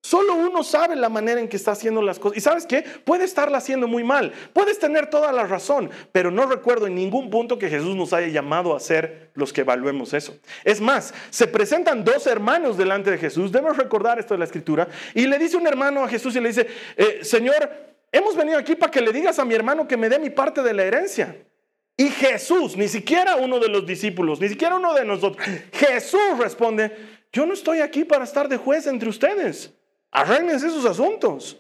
[0.01, 2.37] Solo uno sabe la manera en que está haciendo las cosas.
[2.37, 2.83] Y sabes qué?
[3.03, 4.31] Puede estarla haciendo muy mal.
[4.53, 8.27] Puedes tener toda la razón, pero no recuerdo en ningún punto que Jesús nos haya
[8.27, 10.37] llamado a ser los que evaluemos eso.
[10.63, 13.51] Es más, se presentan dos hermanos delante de Jesús.
[13.51, 14.87] Debemos recordar esto de la escritura.
[15.13, 17.69] Y le dice un hermano a Jesús y le dice, eh, Señor,
[18.09, 20.63] hemos venido aquí para que le digas a mi hermano que me dé mi parte
[20.63, 21.35] de la herencia.
[21.97, 26.95] Y Jesús, ni siquiera uno de los discípulos, ni siquiera uno de nosotros, Jesús responde,
[27.33, 29.73] yo no estoy aquí para estar de juez entre ustedes.
[30.11, 31.57] Arréglense sus asuntos.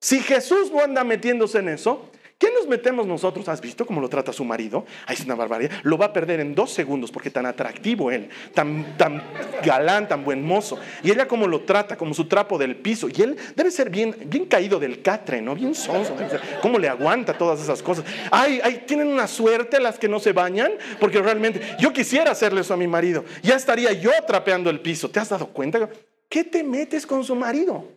[0.00, 4.08] Si Jesús no anda metiéndose en eso, ¿quién nos metemos nosotros, ¿has visto cómo lo
[4.08, 4.86] trata su marido?
[5.06, 5.72] Ahí es una barbaridad.
[5.82, 9.24] Lo va a perder en dos segundos porque tan atractivo él, tan, tan
[9.64, 10.78] galán, tan buen mozo.
[11.02, 13.08] Y ella cómo lo trata, como su trapo del piso.
[13.08, 15.56] Y él debe ser bien, bien caído del catre, ¿no?
[15.56, 16.14] Bien sonso.
[16.62, 18.04] ¿Cómo le aguanta todas esas cosas?
[18.30, 22.60] Ay, ay, tienen una suerte las que no se bañan, porque realmente yo quisiera hacerle
[22.60, 23.24] eso a mi marido.
[23.42, 25.10] Ya estaría yo trapeando el piso.
[25.10, 25.88] ¿Te has dado cuenta?
[26.28, 27.88] ¿Qué te metes con su marido?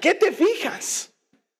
[0.00, 1.12] ¿Qué te fijas?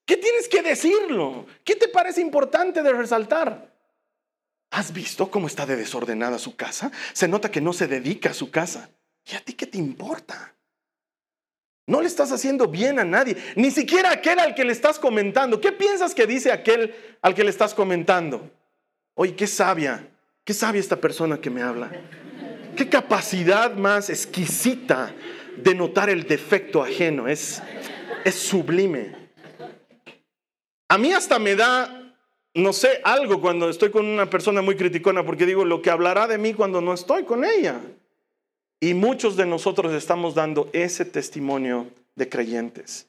[0.05, 1.46] ¿Qué tienes que decirlo?
[1.64, 3.72] ¿Qué te parece importante de resaltar?
[4.70, 6.90] ¿Has visto cómo está de desordenada su casa?
[7.12, 8.90] Se nota que no se dedica a su casa.
[9.24, 10.55] ¿Y a ti qué te importa?
[11.87, 14.98] No le estás haciendo bien a nadie, ni siquiera a aquel al que le estás
[14.98, 15.61] comentando.
[15.61, 18.50] ¿Qué piensas que dice aquel al que le estás comentando?
[19.14, 20.09] Oye, qué sabia,
[20.44, 21.90] qué sabia esta persona que me habla.
[22.77, 25.15] Qué capacidad más exquisita
[25.57, 27.29] de notar el defecto ajeno.
[27.29, 27.63] Es,
[28.25, 29.15] es sublime.
[30.89, 32.15] A mí hasta me da,
[32.55, 36.27] no sé, algo cuando estoy con una persona muy criticona porque digo lo que hablará
[36.27, 37.81] de mí cuando no estoy con ella.
[38.81, 43.09] Y muchos de nosotros estamos dando ese testimonio de creyentes.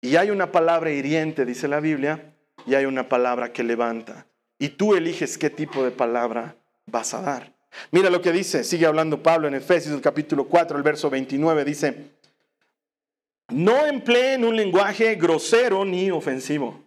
[0.00, 2.32] Y hay una palabra hiriente, dice la Biblia,
[2.64, 4.26] y hay una palabra que levanta.
[4.58, 7.57] Y tú eliges qué tipo de palabra vas a dar.
[7.90, 12.10] Mira lo que dice, sigue hablando Pablo en Efesios capítulo 4, el verso 29, dice,
[13.48, 16.84] no empleen un lenguaje grosero ni ofensivo.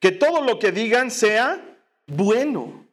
[0.00, 1.62] Que todo lo que digan sea
[2.06, 2.86] bueno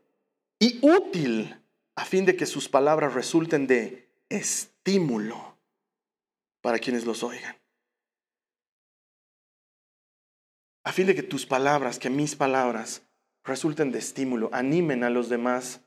[0.60, 1.56] y útil
[1.96, 5.58] a fin de que sus palabras resulten de estímulo
[6.62, 7.56] para quienes los oigan.
[10.84, 13.02] A fin de que tus palabras, que mis palabras,
[13.44, 15.82] resulten de estímulo, animen a los demás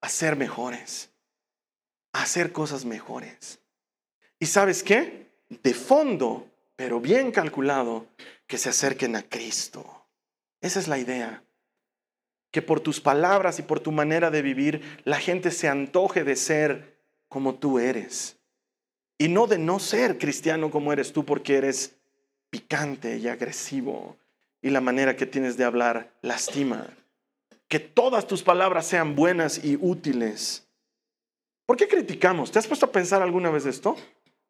[0.00, 1.10] a ser mejores,
[2.12, 3.60] hacer cosas mejores.
[4.38, 5.26] ¿Y sabes qué?
[5.48, 8.06] de fondo, pero bien calculado,
[8.46, 10.06] que se acerquen a Cristo.
[10.60, 11.42] Esa es la idea.
[12.50, 16.36] Que por tus palabras y por tu manera de vivir, la gente se antoje de
[16.36, 18.36] ser como tú eres.
[19.18, 21.96] Y no de no ser cristiano como eres tú porque eres
[22.50, 24.16] picante y agresivo
[24.62, 26.86] y la manera que tienes de hablar lastima.
[27.68, 30.66] Que todas tus palabras sean buenas y útiles.
[31.66, 32.52] ¿Por qué criticamos?
[32.52, 33.96] ¿Te has puesto a pensar alguna vez esto?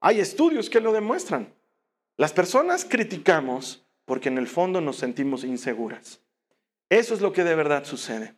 [0.00, 1.54] Hay estudios que lo demuestran.
[2.16, 6.20] Las personas criticamos porque en el fondo nos sentimos inseguras.
[6.88, 8.34] Eso es lo que de verdad sucede.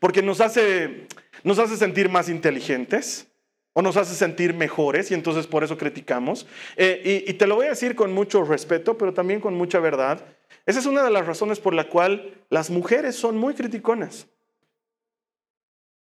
[0.00, 1.06] Porque nos hace,
[1.44, 3.28] nos hace sentir más inteligentes
[3.72, 6.46] o nos hace sentir mejores y entonces por eso criticamos.
[6.76, 9.78] Eh, y, y te lo voy a decir con mucho respeto, pero también con mucha
[9.78, 10.24] verdad.
[10.68, 14.26] Esa es una de las razones por la cual las mujeres son muy criticonas.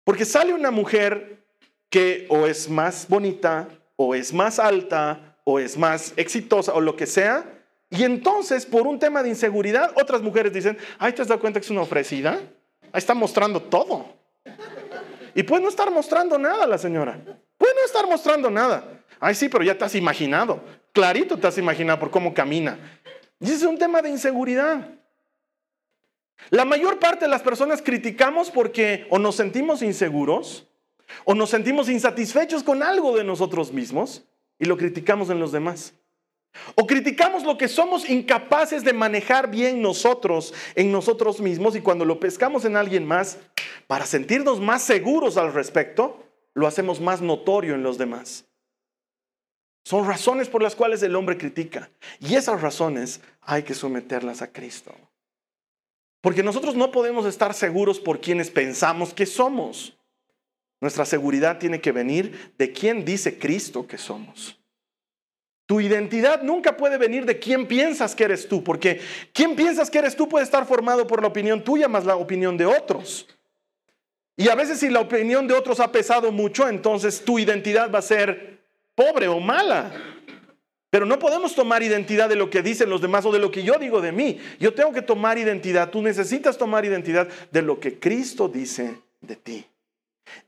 [0.04, 1.46] Porque sale una mujer
[1.92, 6.96] que o es más bonita o es más alta o es más exitosa o lo
[6.96, 7.46] que sea.
[7.92, 11.60] Y entonces, por un tema de inseguridad, otras mujeres dicen, ay, ¿te has dado cuenta
[11.60, 12.42] que es una ofrecida?
[12.82, 14.08] Ahí está mostrando todo.
[15.36, 17.20] Y puede no estar mostrando nada la señora.
[17.60, 19.04] Puede no estar mostrando nada.
[19.20, 20.60] Ay, sí, pero ya te has imaginado.
[20.94, 22.97] Clarito te has imaginado por cómo camina.
[23.40, 24.90] Y es un tema de inseguridad.
[26.50, 30.68] La mayor parte de las personas criticamos porque o nos sentimos inseguros
[31.26, 34.26] o nos sentimos insatisfechos con algo de nosotros mismos
[34.60, 35.94] y lo criticamos en los demás.
[36.76, 42.06] O criticamos lo que somos incapaces de manejar bien nosotros en nosotros mismos y cuando
[42.06, 43.38] lo pescamos en alguien más,
[43.86, 46.24] para sentirnos más seguros al respecto,
[46.54, 48.47] lo hacemos más notorio en los demás.
[49.88, 51.90] Son razones por las cuales el hombre critica.
[52.20, 54.94] Y esas razones hay que someterlas a Cristo.
[56.20, 59.98] Porque nosotros no podemos estar seguros por quienes pensamos que somos.
[60.82, 64.60] Nuestra seguridad tiene que venir de quién dice Cristo que somos.
[65.68, 69.00] Tu identidad nunca puede venir de quién piensas que eres tú, porque
[69.32, 72.58] quién piensas que eres tú puede estar formado por la opinión tuya más la opinión
[72.58, 73.26] de otros.
[74.36, 78.00] Y a veces si la opinión de otros ha pesado mucho, entonces tu identidad va
[78.00, 78.57] a ser
[78.98, 79.92] pobre o mala.
[80.90, 83.62] Pero no podemos tomar identidad de lo que dicen los demás o de lo que
[83.62, 84.40] yo digo de mí.
[84.60, 89.36] Yo tengo que tomar identidad, tú necesitas tomar identidad de lo que Cristo dice de
[89.36, 89.66] ti.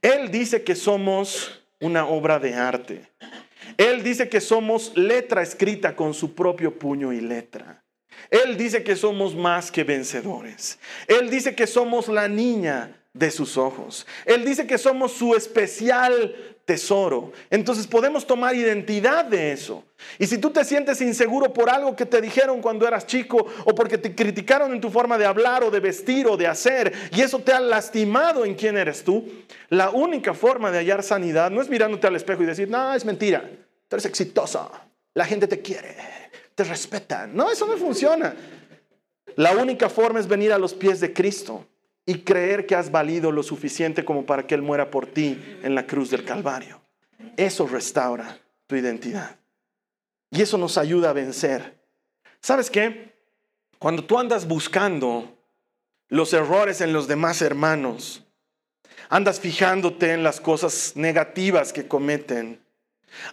[0.01, 3.07] Él dice que somos una obra de arte.
[3.77, 7.83] Él dice que somos letra escrita con su propio puño y letra.
[8.31, 10.79] Él dice que somos más que vencedores.
[11.07, 14.07] Él dice que somos la niña de sus ojos.
[14.25, 16.35] Él dice que somos su especial
[16.69, 17.31] tesoro.
[17.49, 19.83] Entonces podemos tomar identidad de eso.
[20.19, 23.73] Y si tú te sientes inseguro por algo que te dijeron cuando eras chico o
[23.73, 27.21] porque te criticaron en tu forma de hablar o de vestir o de hacer y
[27.21, 29.27] eso te ha lastimado en quién eres tú,
[29.69, 33.03] la única forma de hallar sanidad no es mirándote al espejo y decir, no, es
[33.03, 33.49] mentira,
[33.87, 34.69] tú eres exitosa,
[35.15, 35.95] la gente te quiere,
[36.53, 37.25] te respeta.
[37.25, 38.35] No, eso no funciona.
[39.37, 41.65] La única forma es venir a los pies de Cristo
[42.09, 45.75] y creer que has valido lo suficiente como para que Él muera por ti en
[45.75, 46.81] la cruz del Calvario.
[47.37, 49.37] Eso restaura tu identidad.
[50.31, 51.77] Y eso nos ayuda a vencer.
[52.41, 53.13] ¿Sabes qué?
[53.77, 55.37] Cuando tú andas buscando
[56.07, 58.25] los errores en los demás hermanos,
[59.09, 62.59] andas fijándote en las cosas negativas que cometen,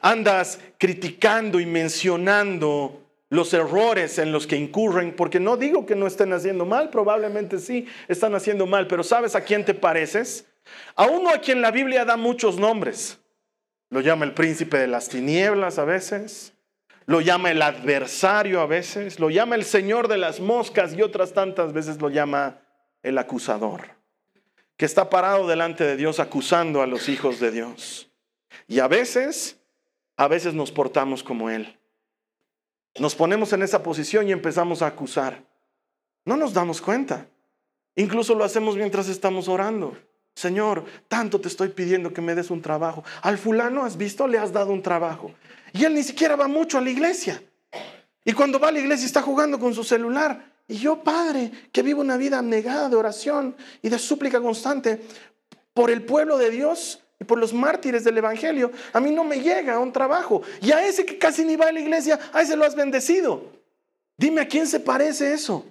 [0.02, 6.06] andas criticando y mencionando los errores en los que incurren, porque no digo que no
[6.06, 10.46] estén haciendo mal, probablemente sí están haciendo mal, pero ¿sabes a quién te pareces?
[10.94, 13.18] A uno a quien la Biblia da muchos nombres.
[13.90, 16.54] Lo llama el príncipe de las tinieblas a veces,
[17.06, 21.32] lo llama el adversario a veces, lo llama el señor de las moscas y otras
[21.32, 22.60] tantas veces lo llama
[23.02, 23.82] el acusador,
[24.76, 28.10] que está parado delante de Dios acusando a los hijos de Dios.
[28.66, 29.60] Y a veces,
[30.16, 31.75] a veces nos portamos como él.
[32.98, 35.44] Nos ponemos en esa posición y empezamos a acusar.
[36.24, 37.28] No nos damos cuenta.
[37.94, 39.96] Incluso lo hacemos mientras estamos orando.
[40.34, 43.04] Señor, tanto te estoy pidiendo que me des un trabajo.
[43.22, 44.26] Al fulano, ¿has visto?
[44.26, 45.32] Le has dado un trabajo.
[45.72, 47.42] Y él ni siquiera va mucho a la iglesia.
[48.24, 50.52] Y cuando va a la iglesia está jugando con su celular.
[50.68, 55.00] Y yo, Padre, que vivo una vida abnegada de oración y de súplica constante
[55.72, 59.40] por el pueblo de Dios y por los mártires del Evangelio, a mí no me
[59.40, 60.42] llega un trabajo.
[60.60, 63.42] Y a ese que casi ni va a la iglesia, a ese lo has bendecido.
[64.16, 65.64] Dime a quién se parece eso.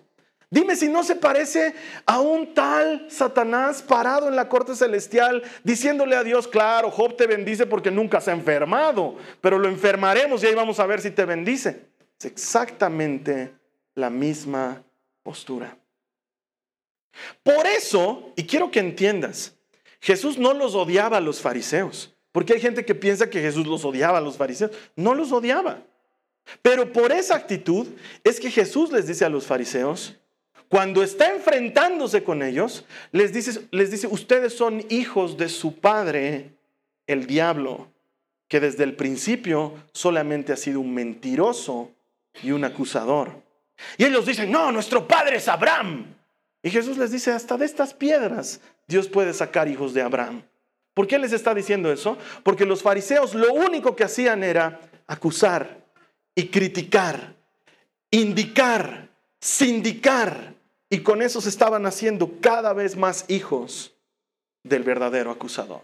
[0.49, 1.73] Dime si no se parece
[2.05, 7.27] a un tal Satanás parado en la corte celestial diciéndole a Dios, claro, Job te
[7.27, 11.11] bendice porque nunca se ha enfermado, pero lo enfermaremos y ahí vamos a ver si
[11.11, 11.87] te bendice.
[12.19, 13.53] Es exactamente
[13.95, 14.81] la misma
[15.23, 15.77] postura.
[17.43, 19.55] Por eso, y quiero que entiendas,
[20.05, 23.83] Jesús no los odiaba a los fariseos, porque hay gente que piensa que Jesús los
[23.85, 24.69] odiaba a los fariseos.
[24.95, 25.81] No los odiaba.
[26.61, 27.87] Pero por esa actitud
[28.23, 30.15] es que Jesús les dice a los fariseos,
[30.69, 36.51] cuando está enfrentándose con ellos, les dice, les dice, ustedes son hijos de su padre,
[37.07, 37.87] el diablo,
[38.47, 41.89] que desde el principio solamente ha sido un mentiroso
[42.43, 43.31] y un acusador.
[43.97, 46.13] Y ellos dicen, no, nuestro padre es Abraham.
[46.61, 50.43] Y Jesús les dice, hasta de estas piedras Dios puede sacar hijos de Abraham.
[50.93, 52.17] ¿Por qué les está diciendo eso?
[52.43, 55.83] Porque los fariseos lo único que hacían era acusar
[56.33, 57.35] y criticar,
[58.11, 60.55] indicar, sindicar
[60.89, 63.93] y con eso se estaban haciendo cada vez más hijos
[64.63, 65.81] del verdadero acusador.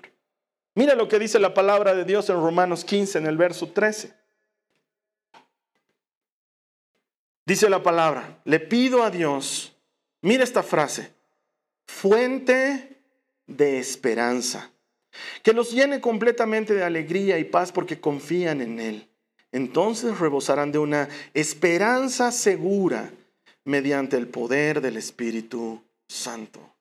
[0.76, 4.14] Mira lo que dice la palabra de Dios en Romanos 15, en el verso 13.
[7.46, 9.76] Dice la palabra, le pido a Dios,
[10.22, 11.14] mira esta frase,
[11.92, 12.98] fuente
[13.46, 14.72] de esperanza,
[15.44, 19.10] que los llene completamente de alegría y paz porque confían en Él.
[19.52, 23.12] Entonces rebosarán de una esperanza segura
[23.66, 26.74] mediante el poder del Espíritu Santo.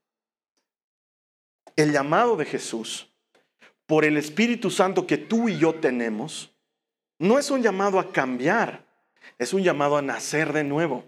[1.77, 3.09] El llamado de Jesús
[3.87, 6.53] por el Espíritu Santo que tú y yo tenemos
[7.19, 8.87] no es un llamado a cambiar,
[9.39, 11.05] es un llamado a nacer de nuevo.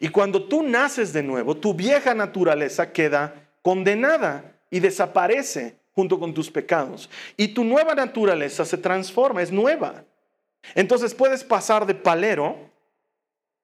[0.00, 6.32] Y cuando tú naces de nuevo, tu vieja naturaleza queda condenada y desaparece junto con
[6.32, 7.10] tus pecados.
[7.36, 10.04] Y tu nueva naturaleza se transforma, es nueva.
[10.74, 12.56] Entonces puedes pasar de palero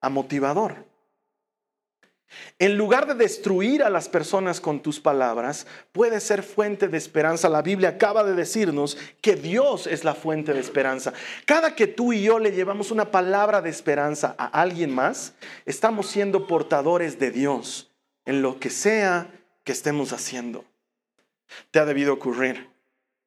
[0.01, 0.85] a motivador.
[2.59, 7.49] En lugar de destruir a las personas con tus palabras, puede ser fuente de esperanza.
[7.49, 11.13] La Biblia acaba de decirnos que Dios es la fuente de esperanza.
[11.47, 15.35] Cada que tú y yo le llevamos una palabra de esperanza a alguien más,
[15.67, 17.91] estamos siendo portadores de Dios
[18.25, 19.31] en lo que sea
[19.65, 20.65] que estemos haciendo.
[21.71, 22.71] Te ha debido ocurrir.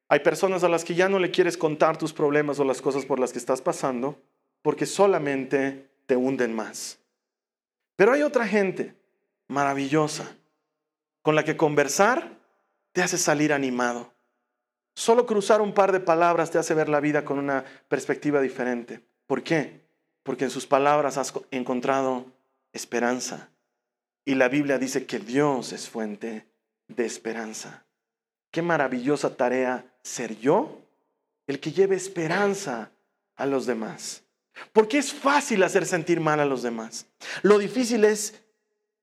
[0.08, 3.04] Hay personas a las que ya no le quieres contar tus problemas o las cosas
[3.04, 4.18] por las que estás pasando
[4.62, 6.98] porque solamente te hunden más.
[7.96, 8.94] Pero hay otra gente
[9.48, 10.36] maravillosa
[11.22, 12.38] con la que conversar
[12.92, 14.12] te hace salir animado.
[14.94, 19.00] Solo cruzar un par de palabras te hace ver la vida con una perspectiva diferente.
[19.26, 19.82] ¿Por qué?
[20.22, 22.26] Porque en sus palabras has encontrado
[22.72, 23.50] esperanza.
[24.24, 26.46] Y la Biblia dice que Dios es fuente
[26.88, 27.84] de esperanza.
[28.50, 30.80] Qué maravillosa tarea ser yo
[31.46, 32.90] el que lleve esperanza
[33.36, 34.22] a los demás.
[34.72, 37.06] Porque es fácil hacer sentir mal a los demás.
[37.42, 38.42] Lo difícil es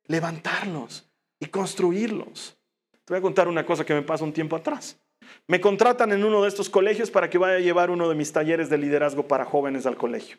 [0.07, 2.57] levantarlos y construirlos.
[3.03, 4.99] Te voy a contar una cosa que me pasó un tiempo atrás.
[5.47, 8.31] Me contratan en uno de estos colegios para que vaya a llevar uno de mis
[8.31, 10.37] talleres de liderazgo para jóvenes al colegio.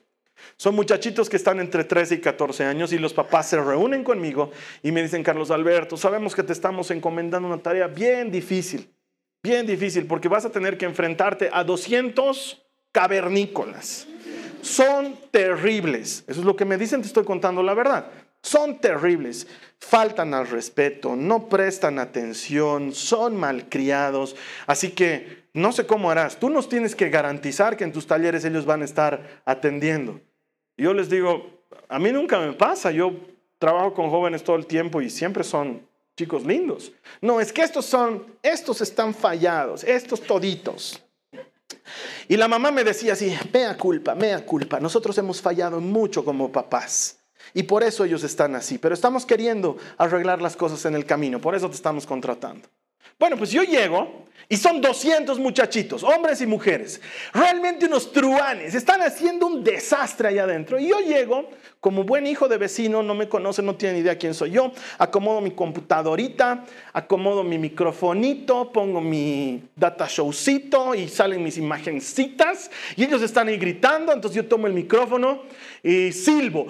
[0.57, 4.51] Son muchachitos que están entre 13 y 14 años y los papás se reúnen conmigo
[4.83, 8.93] y me dicen, Carlos Alberto, sabemos que te estamos encomendando una tarea bien difícil,
[9.43, 12.63] bien difícil, porque vas a tener que enfrentarte a 200
[12.93, 14.07] cavernícolas
[14.67, 16.25] son terribles.
[16.27, 18.07] Eso es lo que me dicen, te estoy contando la verdad.
[18.47, 19.49] Son terribles,
[19.81, 24.37] faltan al respeto, no prestan atención, son malcriados.
[24.69, 26.39] Así que no sé cómo harás.
[26.39, 30.21] Tú nos tienes que garantizar que en tus talleres ellos van a estar atendiendo.
[30.77, 32.93] Yo les digo, a mí nunca me pasa.
[32.93, 33.15] Yo
[33.59, 35.85] trabajo con jóvenes todo el tiempo y siempre son
[36.17, 36.93] chicos lindos.
[37.21, 41.03] No, es que estos son, estos están fallados, estos toditos.
[42.29, 46.53] Y la mamá me decía así, mea culpa, mea culpa, nosotros hemos fallado mucho como
[46.53, 47.19] papás.
[47.55, 51.41] Y por eso ellos están así, pero estamos queriendo arreglar las cosas en el camino,
[51.41, 52.69] por eso te estamos contratando.
[53.19, 57.01] Bueno, pues yo llego y son 200 muchachitos, hombres y mujeres,
[57.33, 60.79] realmente unos truanes, están haciendo un desastre allá adentro.
[60.79, 61.49] Y yo llego
[61.81, 65.41] como buen hijo de vecino, no me conocen, no tienen idea quién soy yo, acomodo
[65.41, 73.23] mi computadorita, acomodo mi microfonito, pongo mi data showcito y salen mis imagencitas y ellos
[73.23, 75.43] están ahí gritando, entonces yo tomo el micrófono
[75.83, 76.67] y silbo.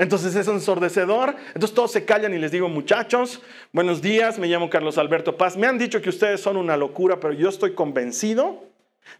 [0.00, 1.36] Entonces es ensordecedor.
[1.48, 5.58] Entonces todos se callan y les digo, muchachos, buenos días, me llamo Carlos Alberto Paz.
[5.58, 8.64] Me han dicho que ustedes son una locura, pero yo estoy convencido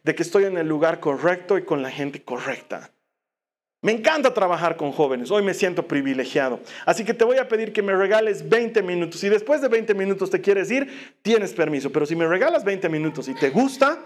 [0.05, 2.93] de que estoy en el lugar correcto y con la gente correcta.
[3.83, 6.61] Me encanta trabajar con jóvenes, hoy me siento privilegiado.
[6.87, 9.21] Así que te voy a pedir que me regales 20 minutos.
[9.21, 11.93] Si después de 20 minutos te quieres ir, tienes permiso.
[11.93, 13.99] Pero si me regalas 20 minutos y te gusta,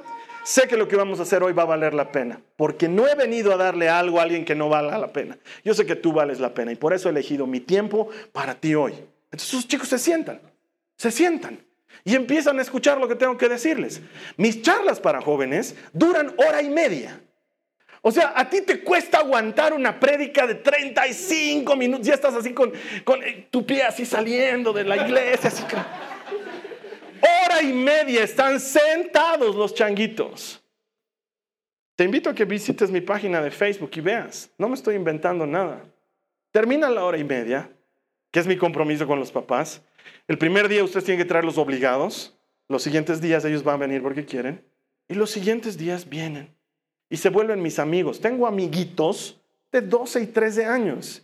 [0.45, 3.09] sé que lo que vamos a hacer hoy va a valer la pena, porque no
[3.09, 5.39] he venido a darle algo a alguien que no valga la pena.
[5.65, 8.55] Yo sé que tú vales la pena y por eso he elegido mi tiempo para
[8.55, 8.93] ti hoy.
[9.25, 10.41] Entonces sus chicos se sientan,
[10.97, 11.59] se sientan
[12.05, 14.01] y empiezan a escuchar lo que tengo que decirles.
[14.37, 17.21] Mis charlas para jóvenes duran hora y media.
[18.07, 22.53] O sea, a ti te cuesta aguantar una prédica de 35 minutos, ya estás así
[22.53, 22.71] con,
[23.03, 25.77] con eh, tu pie así saliendo de la iglesia, así que
[27.25, 30.63] hora y media están sentados los changuitos.
[31.97, 35.47] Te invito a que visites mi página de Facebook y veas, no me estoy inventando
[35.47, 35.85] nada.
[36.51, 37.71] Termina la hora y media,
[38.31, 39.83] que es mi compromiso con los papás.
[40.27, 42.37] El primer día ustedes tienen que traer los obligados,
[42.69, 44.65] los siguientes días ellos van a venir porque quieren,
[45.09, 46.55] y los siguientes días vienen
[47.09, 48.21] y se vuelven mis amigos.
[48.21, 51.24] Tengo amiguitos de 12 y 13 años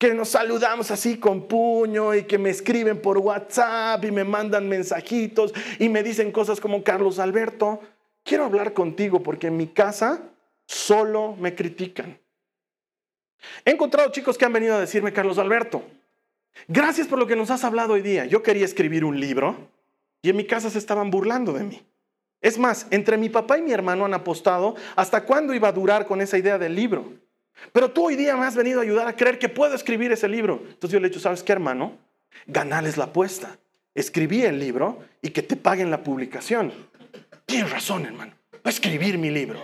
[0.00, 4.66] que nos saludamos así con puño y que me escriben por WhatsApp y me mandan
[4.66, 7.82] mensajitos y me dicen cosas como, Carlos Alberto,
[8.24, 10.22] quiero hablar contigo porque en mi casa
[10.64, 12.18] solo me critican.
[13.66, 15.82] He encontrado chicos que han venido a decirme, Carlos Alberto,
[16.66, 18.24] gracias por lo que nos has hablado hoy día.
[18.24, 19.68] Yo quería escribir un libro
[20.22, 21.86] y en mi casa se estaban burlando de mí.
[22.40, 26.06] Es más, entre mi papá y mi hermano han apostado hasta cuándo iba a durar
[26.06, 27.04] con esa idea del libro.
[27.72, 30.28] Pero tú hoy día me has venido a ayudar a creer que puedo escribir ese
[30.28, 30.60] libro.
[30.62, 31.98] Entonces yo le he dicho, ¿sabes qué, hermano?
[32.46, 33.58] Ganales la apuesta.
[33.94, 36.72] Escribí el libro y que te paguen la publicación.
[37.46, 38.32] Tienes razón, hermano.
[38.54, 39.60] Va a escribir mi libro.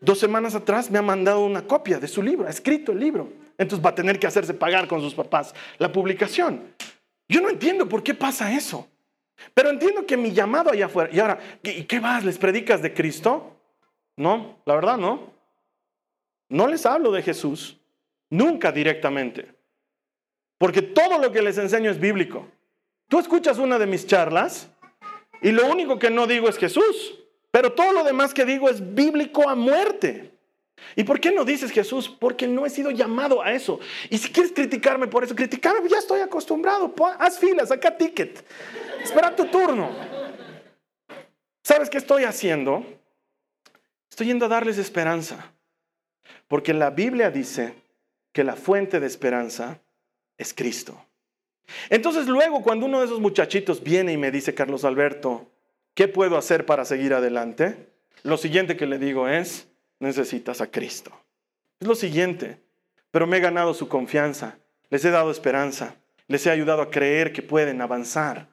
[0.00, 3.32] Dos semanas atrás me ha mandado una copia de su libro, ha escrito el libro.
[3.58, 6.62] Entonces va a tener que hacerse pagar con sus papás la publicación.
[7.28, 8.88] Yo no entiendo por qué pasa eso.
[9.54, 12.24] Pero entiendo que mi llamado allá afuera, y ahora, ¿y qué vas?
[12.24, 13.56] ¿Les predicas de Cristo?
[14.16, 15.32] No, la verdad no.
[16.48, 17.78] No les hablo de Jesús,
[18.30, 19.52] nunca directamente,
[20.56, 22.46] porque todo lo que les enseño es bíblico.
[23.08, 24.68] Tú escuchas una de mis charlas
[25.40, 27.18] y lo único que no digo es Jesús,
[27.50, 30.32] pero todo lo demás que digo es bíblico a muerte.
[30.94, 32.08] ¿Y por qué no dices Jesús?
[32.08, 33.80] Porque no he sido llamado a eso.
[34.10, 36.94] Y si quieres criticarme por eso, criticarme, ya estoy acostumbrado.
[37.18, 38.44] Haz filas, saca ticket.
[39.02, 39.90] Espera tu turno.
[41.62, 42.84] ¿Sabes qué estoy haciendo?
[44.10, 45.52] Estoy yendo a darles esperanza.
[46.46, 47.74] Porque la Biblia dice
[48.32, 49.80] que la fuente de esperanza
[50.36, 51.04] es Cristo.
[51.90, 55.50] Entonces luego cuando uno de esos muchachitos viene y me dice, Carlos Alberto,
[55.94, 57.90] ¿qué puedo hacer para seguir adelante?
[58.22, 59.68] Lo siguiente que le digo es,
[60.00, 61.12] necesitas a Cristo.
[61.80, 62.60] Es lo siguiente,
[63.10, 64.58] pero me he ganado su confianza,
[64.90, 68.48] les he dado esperanza, les he ayudado a creer que pueden avanzar.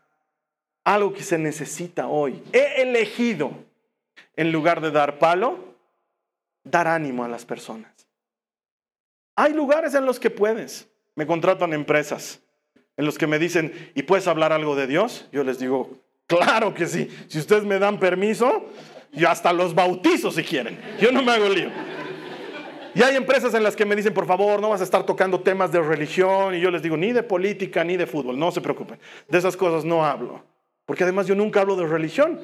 [0.84, 2.44] Algo que se necesita hoy.
[2.54, 3.52] He elegido,
[4.36, 5.75] en lugar de dar palo,
[6.66, 7.94] dar ánimo a las personas.
[9.38, 10.90] Hay lugares en los que puedes.
[11.16, 12.42] Me contratan empresas
[12.98, 15.28] en los que me dicen, ¿y puedes hablar algo de Dios?
[15.32, 15.92] Yo les digo,
[16.28, 17.10] claro que sí.
[17.28, 18.70] Si ustedes me dan permiso,
[19.12, 20.80] yo hasta los bautizo si quieren.
[21.00, 21.70] Yo no me hago lío.
[22.94, 25.42] Y hay empresas en las que me dicen, por favor, no vas a estar tocando
[25.42, 26.56] temas de religión.
[26.56, 28.40] Y yo les digo, ni de política, ni de fútbol.
[28.40, 28.98] No se preocupen.
[29.28, 30.44] De esas cosas no hablo.
[30.86, 32.40] Porque además yo nunca hablo de religión.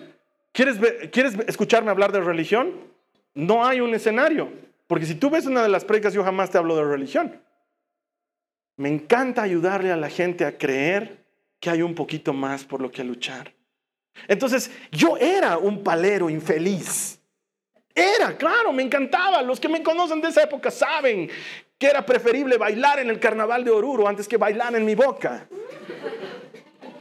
[0.51, 0.77] ¿Quieres,
[1.11, 2.90] ¿Quieres escucharme hablar de religión?
[3.33, 4.51] No hay un escenario.
[4.87, 7.41] Porque si tú ves una de las predicas, yo jamás te hablo de religión.
[8.75, 11.25] Me encanta ayudarle a la gente a creer
[11.59, 13.53] que hay un poquito más por lo que luchar.
[14.27, 17.19] Entonces, yo era un palero infeliz.
[17.93, 19.41] Era, claro, me encantaba.
[19.41, 21.29] Los que me conocen de esa época saben
[21.77, 25.47] que era preferible bailar en el carnaval de Oruro antes que bailar en mi boca.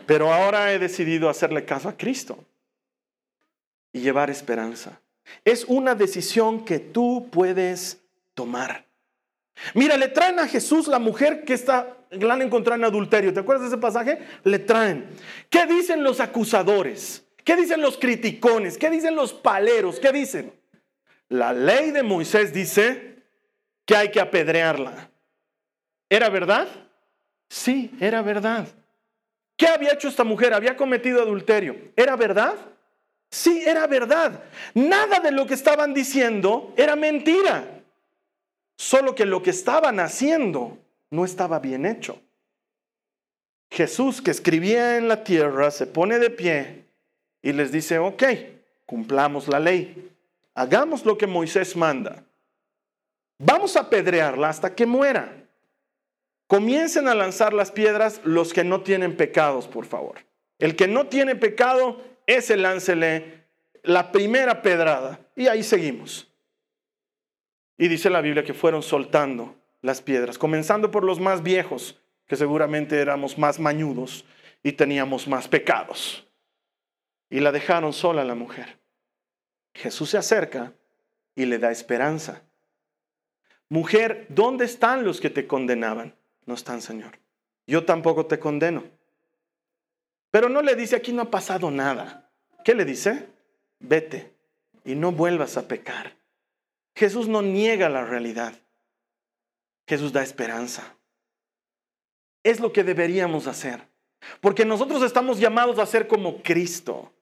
[0.06, 2.44] Pero ahora he decidido hacerle caso a Cristo
[3.92, 5.00] y llevar esperanza.
[5.44, 8.00] Es una decisión que tú puedes
[8.34, 8.86] tomar.
[9.74, 13.32] Mira, le traen a Jesús la mujer que está, la han encontrado en adulterio.
[13.32, 14.18] ¿Te acuerdas de ese pasaje?
[14.44, 15.06] Le traen.
[15.48, 17.24] ¿Qué dicen los acusadores?
[17.44, 18.78] ¿Qué dicen los criticones?
[18.78, 20.00] ¿Qué dicen los paleros?
[20.00, 20.52] ¿Qué dicen?
[21.28, 23.22] La ley de Moisés dice
[23.84, 25.10] que hay que apedrearla.
[26.08, 26.68] ¿Era verdad?
[27.48, 28.66] Sí, era verdad.
[29.56, 30.54] ¿Qué había hecho esta mujer?
[30.54, 31.76] Había cometido adulterio.
[31.94, 32.54] ¿Era verdad?
[33.30, 34.42] Sí, era verdad.
[34.74, 37.82] Nada de lo que estaban diciendo era mentira.
[38.76, 40.78] Solo que lo que estaban haciendo
[41.10, 42.20] no estaba bien hecho.
[43.70, 46.84] Jesús que escribía en la tierra se pone de pie
[47.40, 48.24] y les dice, ok,
[48.84, 50.10] cumplamos la ley,
[50.54, 52.24] hagamos lo que Moisés manda.
[53.38, 55.32] Vamos a apedrearla hasta que muera.
[56.48, 60.18] Comiencen a lanzar las piedras los que no tienen pecados, por favor.
[60.58, 62.02] El que no tiene pecado,
[62.36, 63.44] ese láncele
[63.82, 65.20] la primera pedrada.
[65.36, 66.30] Y ahí seguimos.
[67.78, 72.36] Y dice la Biblia que fueron soltando las piedras, comenzando por los más viejos, que
[72.36, 74.24] seguramente éramos más mañudos
[74.62, 76.28] y teníamos más pecados.
[77.30, 78.78] Y la dejaron sola la mujer.
[79.74, 80.74] Jesús se acerca
[81.34, 82.42] y le da esperanza.
[83.68, 86.14] Mujer, ¿dónde están los que te condenaban?
[86.44, 87.18] No están, Señor.
[87.66, 88.84] Yo tampoco te condeno.
[90.30, 92.19] Pero no le dice, aquí no ha pasado nada.
[92.64, 93.28] ¿Qué le dice?
[93.78, 94.32] Vete
[94.84, 96.16] y no vuelvas a pecar.
[96.94, 98.54] Jesús no niega la realidad.
[99.86, 100.94] Jesús da esperanza.
[102.42, 103.88] Es lo que deberíamos hacer.
[104.40, 107.12] Porque nosotros estamos llamados a ser como Cristo,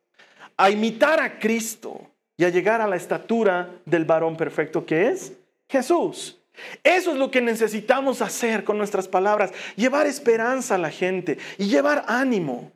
[0.57, 5.33] a imitar a Cristo y a llegar a la estatura del varón perfecto que es
[5.69, 6.39] Jesús.
[6.83, 11.69] Eso es lo que necesitamos hacer con nuestras palabras, llevar esperanza a la gente y
[11.69, 12.73] llevar ánimo.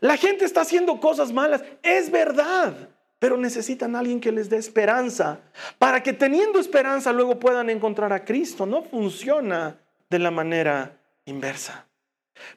[0.00, 4.56] La gente está haciendo cosas malas, es verdad pero necesitan a alguien que les dé
[4.56, 5.40] esperanza,
[5.78, 8.66] para que teniendo esperanza luego puedan encontrar a Cristo.
[8.66, 9.78] No funciona
[10.10, 11.86] de la manera inversa.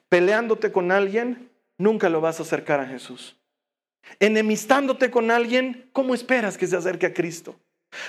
[0.10, 3.38] Peleándote con alguien, nunca lo vas a acercar a Jesús.
[4.20, 7.56] Enemistándote con alguien, ¿cómo esperas que se acerque a Cristo?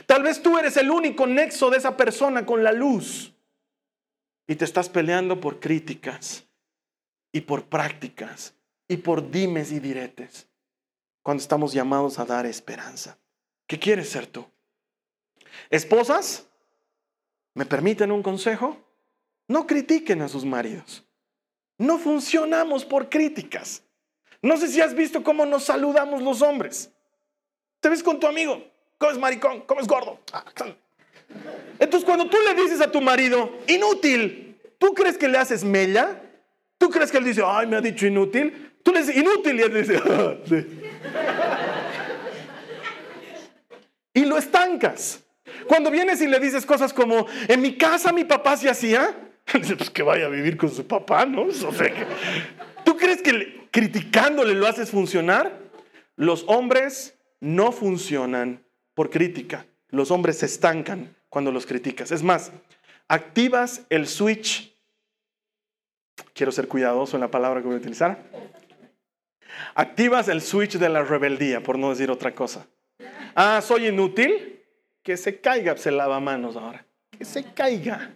[0.07, 3.33] Tal vez tú eres el único nexo de esa persona con la luz
[4.47, 6.45] y te estás peleando por críticas
[7.33, 8.55] y por prácticas
[8.91, 10.49] y por dimes y diretes
[11.23, 13.17] cuando estamos llamados a dar esperanza.
[13.69, 14.45] ¿Qué quieres ser tú?
[15.71, 16.49] Esposas,
[17.55, 18.77] ¿me permiten un consejo?
[19.47, 21.07] No critiquen a sus maridos.
[21.79, 23.85] No funcionamos por críticas.
[24.43, 26.91] No sé si has visto cómo nos saludamos los hombres.
[27.79, 28.61] Te ves con tu amigo,
[28.99, 30.19] ¿Cómo es maricón, ¿Cómo es gordo.
[31.79, 36.21] Entonces cuando tú le dices a tu marido, inútil, ¿tú crees que le haces mella?
[36.77, 38.70] ¿Tú crees que él dice, ay, me ha dicho inútil?
[38.83, 40.35] Tú le dices, inútil y él dice, ah,
[44.13, 45.23] y lo estancas.
[45.67, 49.15] Cuando vienes y le dices cosas como, en mi casa mi papá se hacía,
[49.55, 51.47] dice, pues que vaya a vivir con su papá, ¿no?
[52.85, 55.59] ¿Tú crees que criticándole lo haces funcionar?
[56.17, 58.65] Los hombres no funcionan
[58.95, 59.67] por crítica.
[59.89, 62.13] Los hombres se estancan cuando los criticas.
[62.13, 62.53] Es más,
[63.09, 64.77] activas el switch.
[66.35, 68.23] Quiero ser cuidadoso en la palabra que voy a utilizar.
[69.75, 72.67] Activas el switch de la rebeldía, por no decir otra cosa.
[73.35, 74.57] Ah, soy inútil.
[75.03, 76.85] Que se caiga, se lava manos ahora.
[77.17, 78.15] Que se caiga.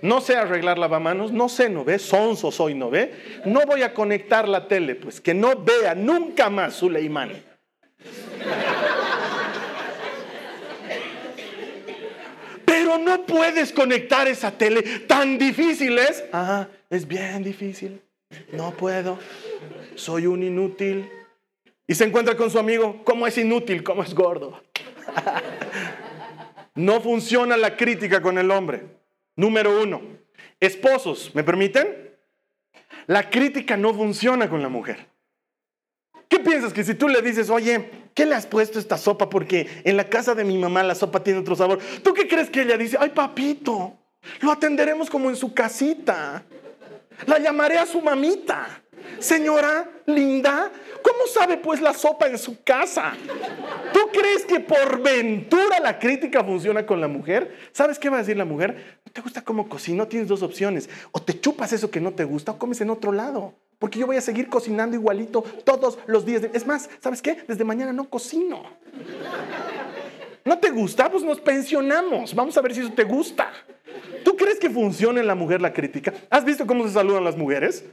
[0.00, 3.42] No sé arreglar lavamanos, no sé, no ve, sonso soy, no ve.
[3.44, 7.32] No voy a conectar la tele, pues que no vea nunca más Suleimán.
[12.64, 16.24] Pero no puedes conectar esa tele, tan difícil es.
[16.32, 18.00] Ah, es bien difícil.
[18.52, 19.18] No puedo
[19.98, 21.10] soy un inútil.
[21.86, 23.82] Y se encuentra con su amigo, ¿cómo es inútil?
[23.82, 24.62] ¿Cómo es gordo?
[26.74, 28.82] no funciona la crítica con el hombre.
[29.36, 30.02] Número uno,
[30.60, 32.16] esposos, ¿me permiten?
[33.06, 35.06] La crítica no funciona con la mujer.
[36.28, 39.30] ¿Qué piensas que si tú le dices, oye, ¿qué le has puesto esta sopa?
[39.30, 41.78] Porque en la casa de mi mamá la sopa tiene otro sabor.
[42.02, 42.98] ¿Tú qué crees que ella dice?
[43.00, 43.96] Ay, papito,
[44.42, 46.44] lo atenderemos como en su casita.
[47.26, 48.82] La llamaré a su mamita.
[49.18, 50.70] Señora linda,
[51.02, 53.14] ¿cómo sabe pues la sopa en su casa?
[53.92, 57.56] ¿Tú crees que por ventura la crítica funciona con la mujer?
[57.72, 59.00] ¿Sabes qué va a decir la mujer?
[59.04, 60.06] ¿No te gusta cómo cocino?
[60.06, 60.88] Tienes dos opciones.
[61.12, 63.54] O te chupas eso que no te gusta o comes en otro lado.
[63.78, 66.42] Porque yo voy a seguir cocinando igualito todos los días.
[66.52, 67.38] Es más, ¿sabes qué?
[67.46, 68.62] Desde mañana no cocino.
[70.48, 71.10] ¿No te gusta?
[71.10, 72.34] Pues nos pensionamos.
[72.34, 73.52] Vamos a ver si eso te gusta.
[74.24, 76.14] ¿Tú crees que funciona en la mujer la crítica?
[76.30, 77.84] ¿Has visto cómo se saludan las mujeres?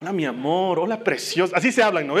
[0.00, 1.56] Hola mi amor, hola preciosa.
[1.56, 2.16] Así se hablan, ¿no?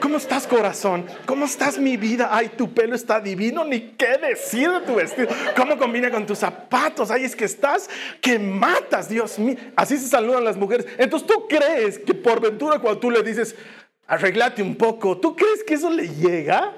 [0.00, 1.04] ¿Cómo estás corazón?
[1.26, 2.30] ¿Cómo estás mi vida?
[2.32, 5.28] Ay, tu pelo está divino, ni qué decir de tu vestido.
[5.54, 7.10] ¿Cómo combina con tus zapatos?
[7.10, 7.90] Ay, es que estás
[8.22, 9.56] que matas, Dios mío.
[9.76, 10.86] Así se saludan las mujeres.
[10.96, 13.54] Entonces tú crees que por ventura cuando tú le dices,
[14.06, 16.72] arreglate un poco, ¿tú crees que eso le llega?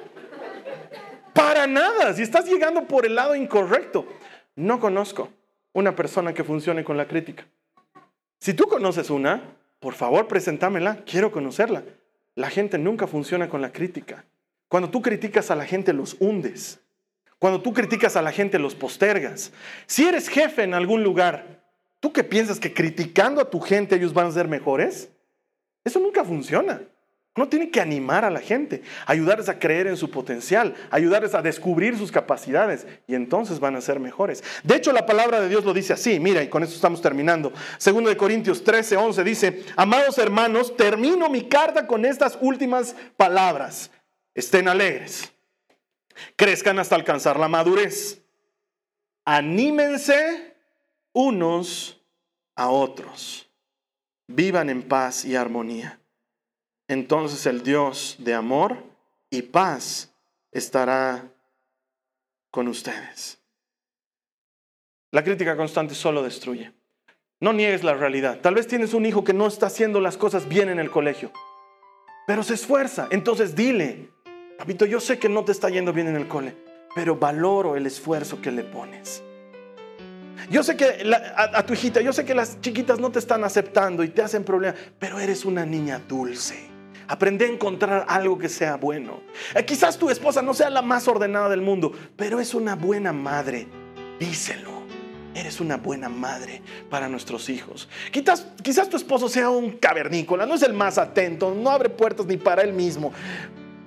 [1.38, 4.08] Para nada, si estás llegando por el lado incorrecto.
[4.56, 5.28] No conozco
[5.72, 7.46] una persona que funcione con la crítica.
[8.40, 11.84] Si tú conoces una, por favor, presentámela, quiero conocerla.
[12.34, 14.24] La gente nunca funciona con la crítica.
[14.66, 16.80] Cuando tú criticas a la gente, los hundes.
[17.38, 19.52] Cuando tú criticas a la gente, los postergas.
[19.86, 21.62] Si eres jefe en algún lugar,
[22.00, 25.08] ¿tú qué piensas que criticando a tu gente ellos van a ser mejores?
[25.84, 26.82] Eso nunca funciona.
[27.38, 31.40] Uno tiene que animar a la gente, ayudarles a creer en su potencial, ayudarles a
[31.40, 34.42] descubrir sus capacidades y entonces van a ser mejores.
[34.64, 37.52] De hecho, la palabra de Dios lo dice así, mira, y con esto estamos terminando.
[37.78, 43.92] Segundo de Corintios 13, 11 dice, amados hermanos, termino mi carta con estas últimas palabras.
[44.34, 45.32] Estén alegres,
[46.34, 48.20] crezcan hasta alcanzar la madurez,
[49.24, 50.56] anímense
[51.12, 52.02] unos
[52.56, 53.48] a otros,
[54.26, 55.97] vivan en paz y armonía
[56.88, 58.82] entonces el Dios de amor
[59.30, 60.10] y paz
[60.50, 61.30] estará
[62.50, 63.38] con ustedes.
[65.10, 66.72] La crítica constante solo destruye.
[67.40, 68.40] No niegues la realidad.
[68.40, 71.30] Tal vez tienes un hijo que no está haciendo las cosas bien en el colegio,
[72.26, 73.06] pero se esfuerza.
[73.10, 74.10] Entonces dile,
[74.58, 76.56] papito, yo sé que no te está yendo bien en el cole,
[76.94, 79.22] pero valoro el esfuerzo que le pones.
[80.50, 81.04] Yo sé que
[81.36, 84.22] a, a, tu hijita, yo sé que las chiquitas no te están aceptando y te
[84.22, 86.77] hacen problemas, pero eres una niña dulce.
[87.08, 89.20] Aprende a encontrar algo que sea bueno.
[89.54, 93.14] Eh, quizás tu esposa no sea la más ordenada del mundo, pero es una buena
[93.14, 93.66] madre.
[94.20, 94.78] Díselo.
[95.34, 97.88] Eres una buena madre para nuestros hijos.
[98.10, 102.26] Quizás, quizás tu esposo sea un cavernícola, no es el más atento, no abre puertas
[102.26, 103.12] ni para él mismo,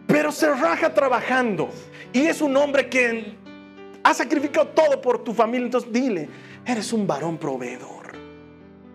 [0.07, 1.69] pero se raja trabajando.
[2.13, 3.35] Y es un hombre que
[4.03, 5.65] ha sacrificado todo por tu familia.
[5.65, 6.29] Entonces dile,
[6.65, 8.00] eres un varón proveedor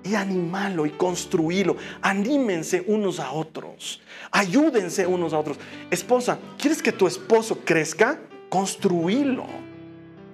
[0.06, 1.76] y animalo y construílo.
[2.00, 4.00] Anímense unos a otros.
[4.30, 5.58] Ayúdense unos a otros.
[5.90, 8.20] Esposa, ¿quieres que tu esposo crezca?
[8.48, 9.46] Construílo.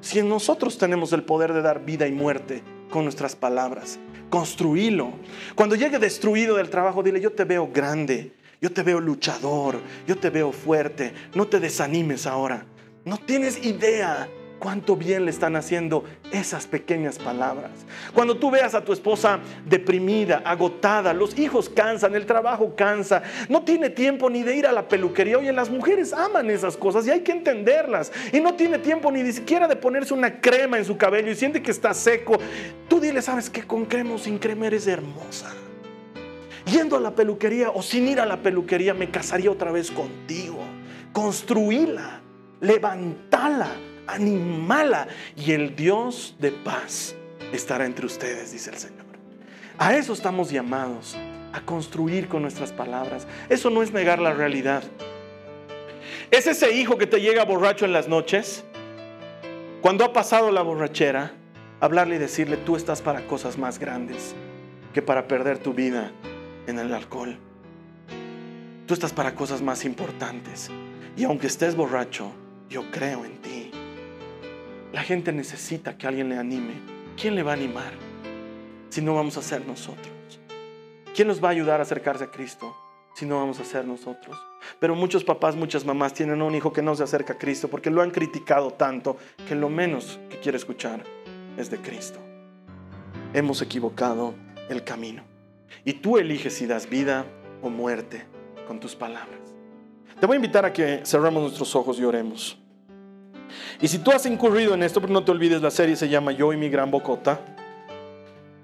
[0.01, 3.99] Si nosotros tenemos el poder de dar vida y muerte con nuestras palabras,
[4.31, 5.13] construílo.
[5.55, 10.19] Cuando llegue destruido del trabajo, dile, yo te veo grande, yo te veo luchador, yo
[10.19, 11.13] te veo fuerte.
[11.35, 12.67] No te desanimes ahora.
[13.05, 14.29] No tienes idea
[14.63, 17.73] cuánto bien le están haciendo esas pequeñas palabras.
[18.15, 23.65] Cuando tú veas a tu esposa deprimida, agotada, los hijos cansan, el trabajo cansa, no
[23.65, 25.39] tiene tiempo ni de ir a la peluquería.
[25.39, 28.13] Oye, las mujeres aman esas cosas y hay que entenderlas.
[28.33, 31.61] Y no tiene tiempo ni siquiera de ponerse una crema en su cabello y siente
[31.61, 32.39] que está seco.
[32.89, 33.65] Tú dile, ¿sabes qué?
[33.65, 35.53] Con crema o sin crema eres hermosa.
[36.67, 40.61] Yendo a la peluquería o sin ir a la peluquería, me casaría otra vez contigo.
[41.13, 42.21] Construíla,
[42.61, 43.69] levantala
[44.07, 47.15] animala y el Dios de paz
[47.53, 49.03] estará entre ustedes, dice el Señor.
[49.79, 51.17] A eso estamos llamados,
[51.53, 53.27] a construir con nuestras palabras.
[53.49, 54.83] Eso no es negar la realidad.
[56.31, 58.65] Es ese hijo que te llega borracho en las noches,
[59.83, 61.33] cuando ha pasado la borrachera,
[61.81, 64.37] hablarle y decirle, tú estás para cosas más grandes
[64.95, 66.13] que para perder tu vida
[66.69, 67.37] en el alcohol.
[68.87, 70.71] Tú estás para cosas más importantes.
[71.17, 72.31] Y aunque estés borracho,
[72.69, 73.72] yo creo en ti.
[74.93, 76.75] La gente necesita que alguien le anime.
[77.17, 77.93] ¿Quién le va a animar
[78.91, 80.13] si no vamos a ser nosotros?
[81.15, 82.77] ¿Quién nos va a ayudar a acercarse a Cristo
[83.15, 84.37] si no vamos a ser nosotros?
[84.79, 87.91] Pero muchos papás, muchas mamás tienen un hijo que no se acerca a Cristo porque
[87.91, 89.17] lo han criticado tanto
[89.49, 91.03] que lo menos que quiere escuchar
[91.57, 92.19] es de Cristo.
[93.33, 94.35] Hemos equivocado
[94.69, 95.23] el camino.
[95.87, 97.25] Y tú eliges si das vida
[97.63, 98.27] o muerte
[98.69, 99.41] con tus palabras.
[100.21, 102.62] Te voy a invitar a que cerremos nuestros ojos y oremos.
[103.81, 106.33] Y si tú has incurrido en esto, pues no te olvides, la serie se llama
[106.33, 107.41] Yo y mi gran bocota.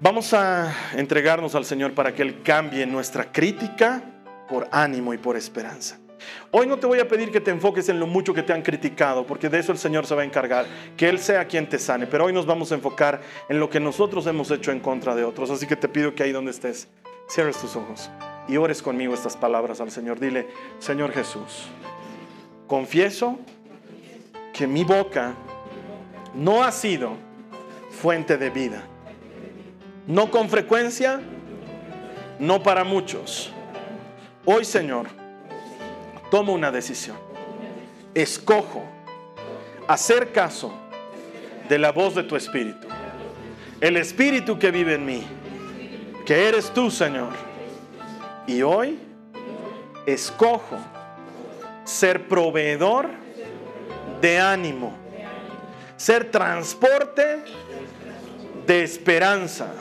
[0.01, 4.01] Vamos a entregarnos al Señor para que Él cambie nuestra crítica
[4.47, 5.99] por ánimo y por esperanza.
[6.51, 8.61] Hoy no te voy a pedir que te enfoques en lo mucho que te han
[8.61, 10.65] criticado, porque de eso el Señor se va a encargar,
[10.97, 12.07] que Él sea quien te sane.
[12.07, 15.23] Pero hoy nos vamos a enfocar en lo que nosotros hemos hecho en contra de
[15.23, 15.49] otros.
[15.49, 16.87] Así que te pido que ahí donde estés,
[17.27, 18.09] cierres tus ojos
[18.47, 20.19] y ores conmigo estas palabras al Señor.
[20.19, 20.47] Dile,
[20.79, 21.67] Señor Jesús,
[22.67, 23.39] confieso
[24.59, 25.35] que mi boca
[26.35, 27.13] no ha sido
[27.91, 28.83] fuente de vida.
[30.05, 31.21] No con frecuencia,
[32.39, 33.53] no para muchos.
[34.43, 35.07] Hoy, Señor,
[36.29, 37.15] tomo una decisión.
[38.13, 38.83] Escojo
[39.87, 40.73] hacer caso
[41.69, 42.85] de la voz de tu espíritu.
[43.79, 45.23] El espíritu que vive en mí,
[46.25, 47.31] que eres tú, Señor.
[48.45, 48.99] Y hoy
[50.05, 50.75] escojo
[51.85, 53.28] ser proveedor
[54.21, 54.93] de ánimo,
[55.97, 57.43] ser transporte
[58.65, 59.71] de esperanza,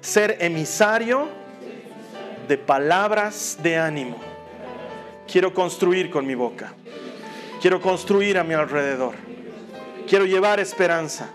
[0.00, 1.28] ser emisario
[2.46, 4.16] de palabras de ánimo.
[5.30, 6.72] Quiero construir con mi boca.
[7.60, 9.14] Quiero construir a mi alrededor.
[10.08, 11.28] Quiero llevar esperanza,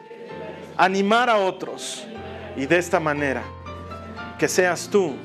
[0.78, 2.07] animar a otros
[2.55, 3.43] y de esta manera
[4.39, 5.16] que seas tú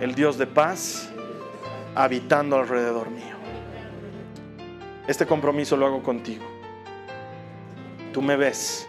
[0.00, 1.10] el Dios de paz
[1.94, 3.35] habitando alrededor mío.
[5.06, 6.44] Este compromiso lo hago contigo.
[8.12, 8.88] Tú me ves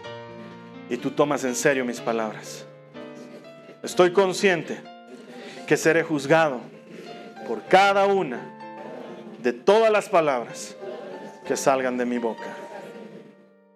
[0.90, 2.66] y tú tomas en serio mis palabras.
[3.82, 4.80] Estoy consciente
[5.66, 6.60] que seré juzgado
[7.46, 8.40] por cada una
[9.42, 10.76] de todas las palabras
[11.46, 12.56] que salgan de mi boca.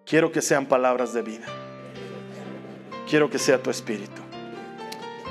[0.05, 1.47] Quiero que sean palabras de vida.
[3.09, 4.21] Quiero que sea tu espíritu.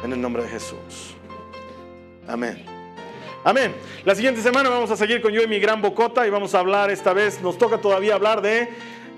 [0.03, 1.15] En el nombre de Jesús.
[2.27, 2.70] Amén.
[3.43, 3.73] Amén.
[4.05, 6.59] La siguiente semana vamos a seguir con yo y mi gran bocota y vamos a
[6.59, 8.69] hablar esta vez, nos toca todavía hablar de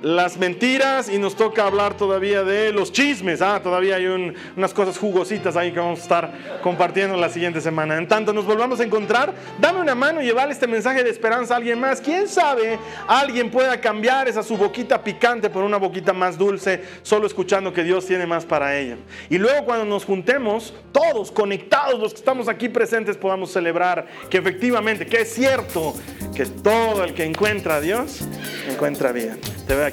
[0.03, 3.41] las mentiras y nos toca hablar todavía de los chismes.
[3.41, 6.31] Ah, todavía hay unas cosas jugositas ahí que vamos a estar
[6.61, 7.97] compartiendo la siguiente semana.
[7.97, 11.53] En tanto nos volvamos a encontrar, dame una mano y llevarle este mensaje de esperanza
[11.53, 12.01] a alguien más.
[12.01, 12.77] ¿Quién sabe?
[13.07, 17.83] Alguien pueda cambiar esa su boquita picante por una boquita más dulce, solo escuchando que
[17.85, 18.97] Dios tiene más para ella.
[19.29, 24.37] Y luego cuando nos juntemos, todos conectados, los que estamos aquí presentes, podamos celebrar que
[24.37, 25.93] efectivamente, que es cierto,
[26.35, 28.19] que todo el que encuentra a Dios,
[28.69, 29.37] encuentra vida.
[29.65, 29.92] Te veo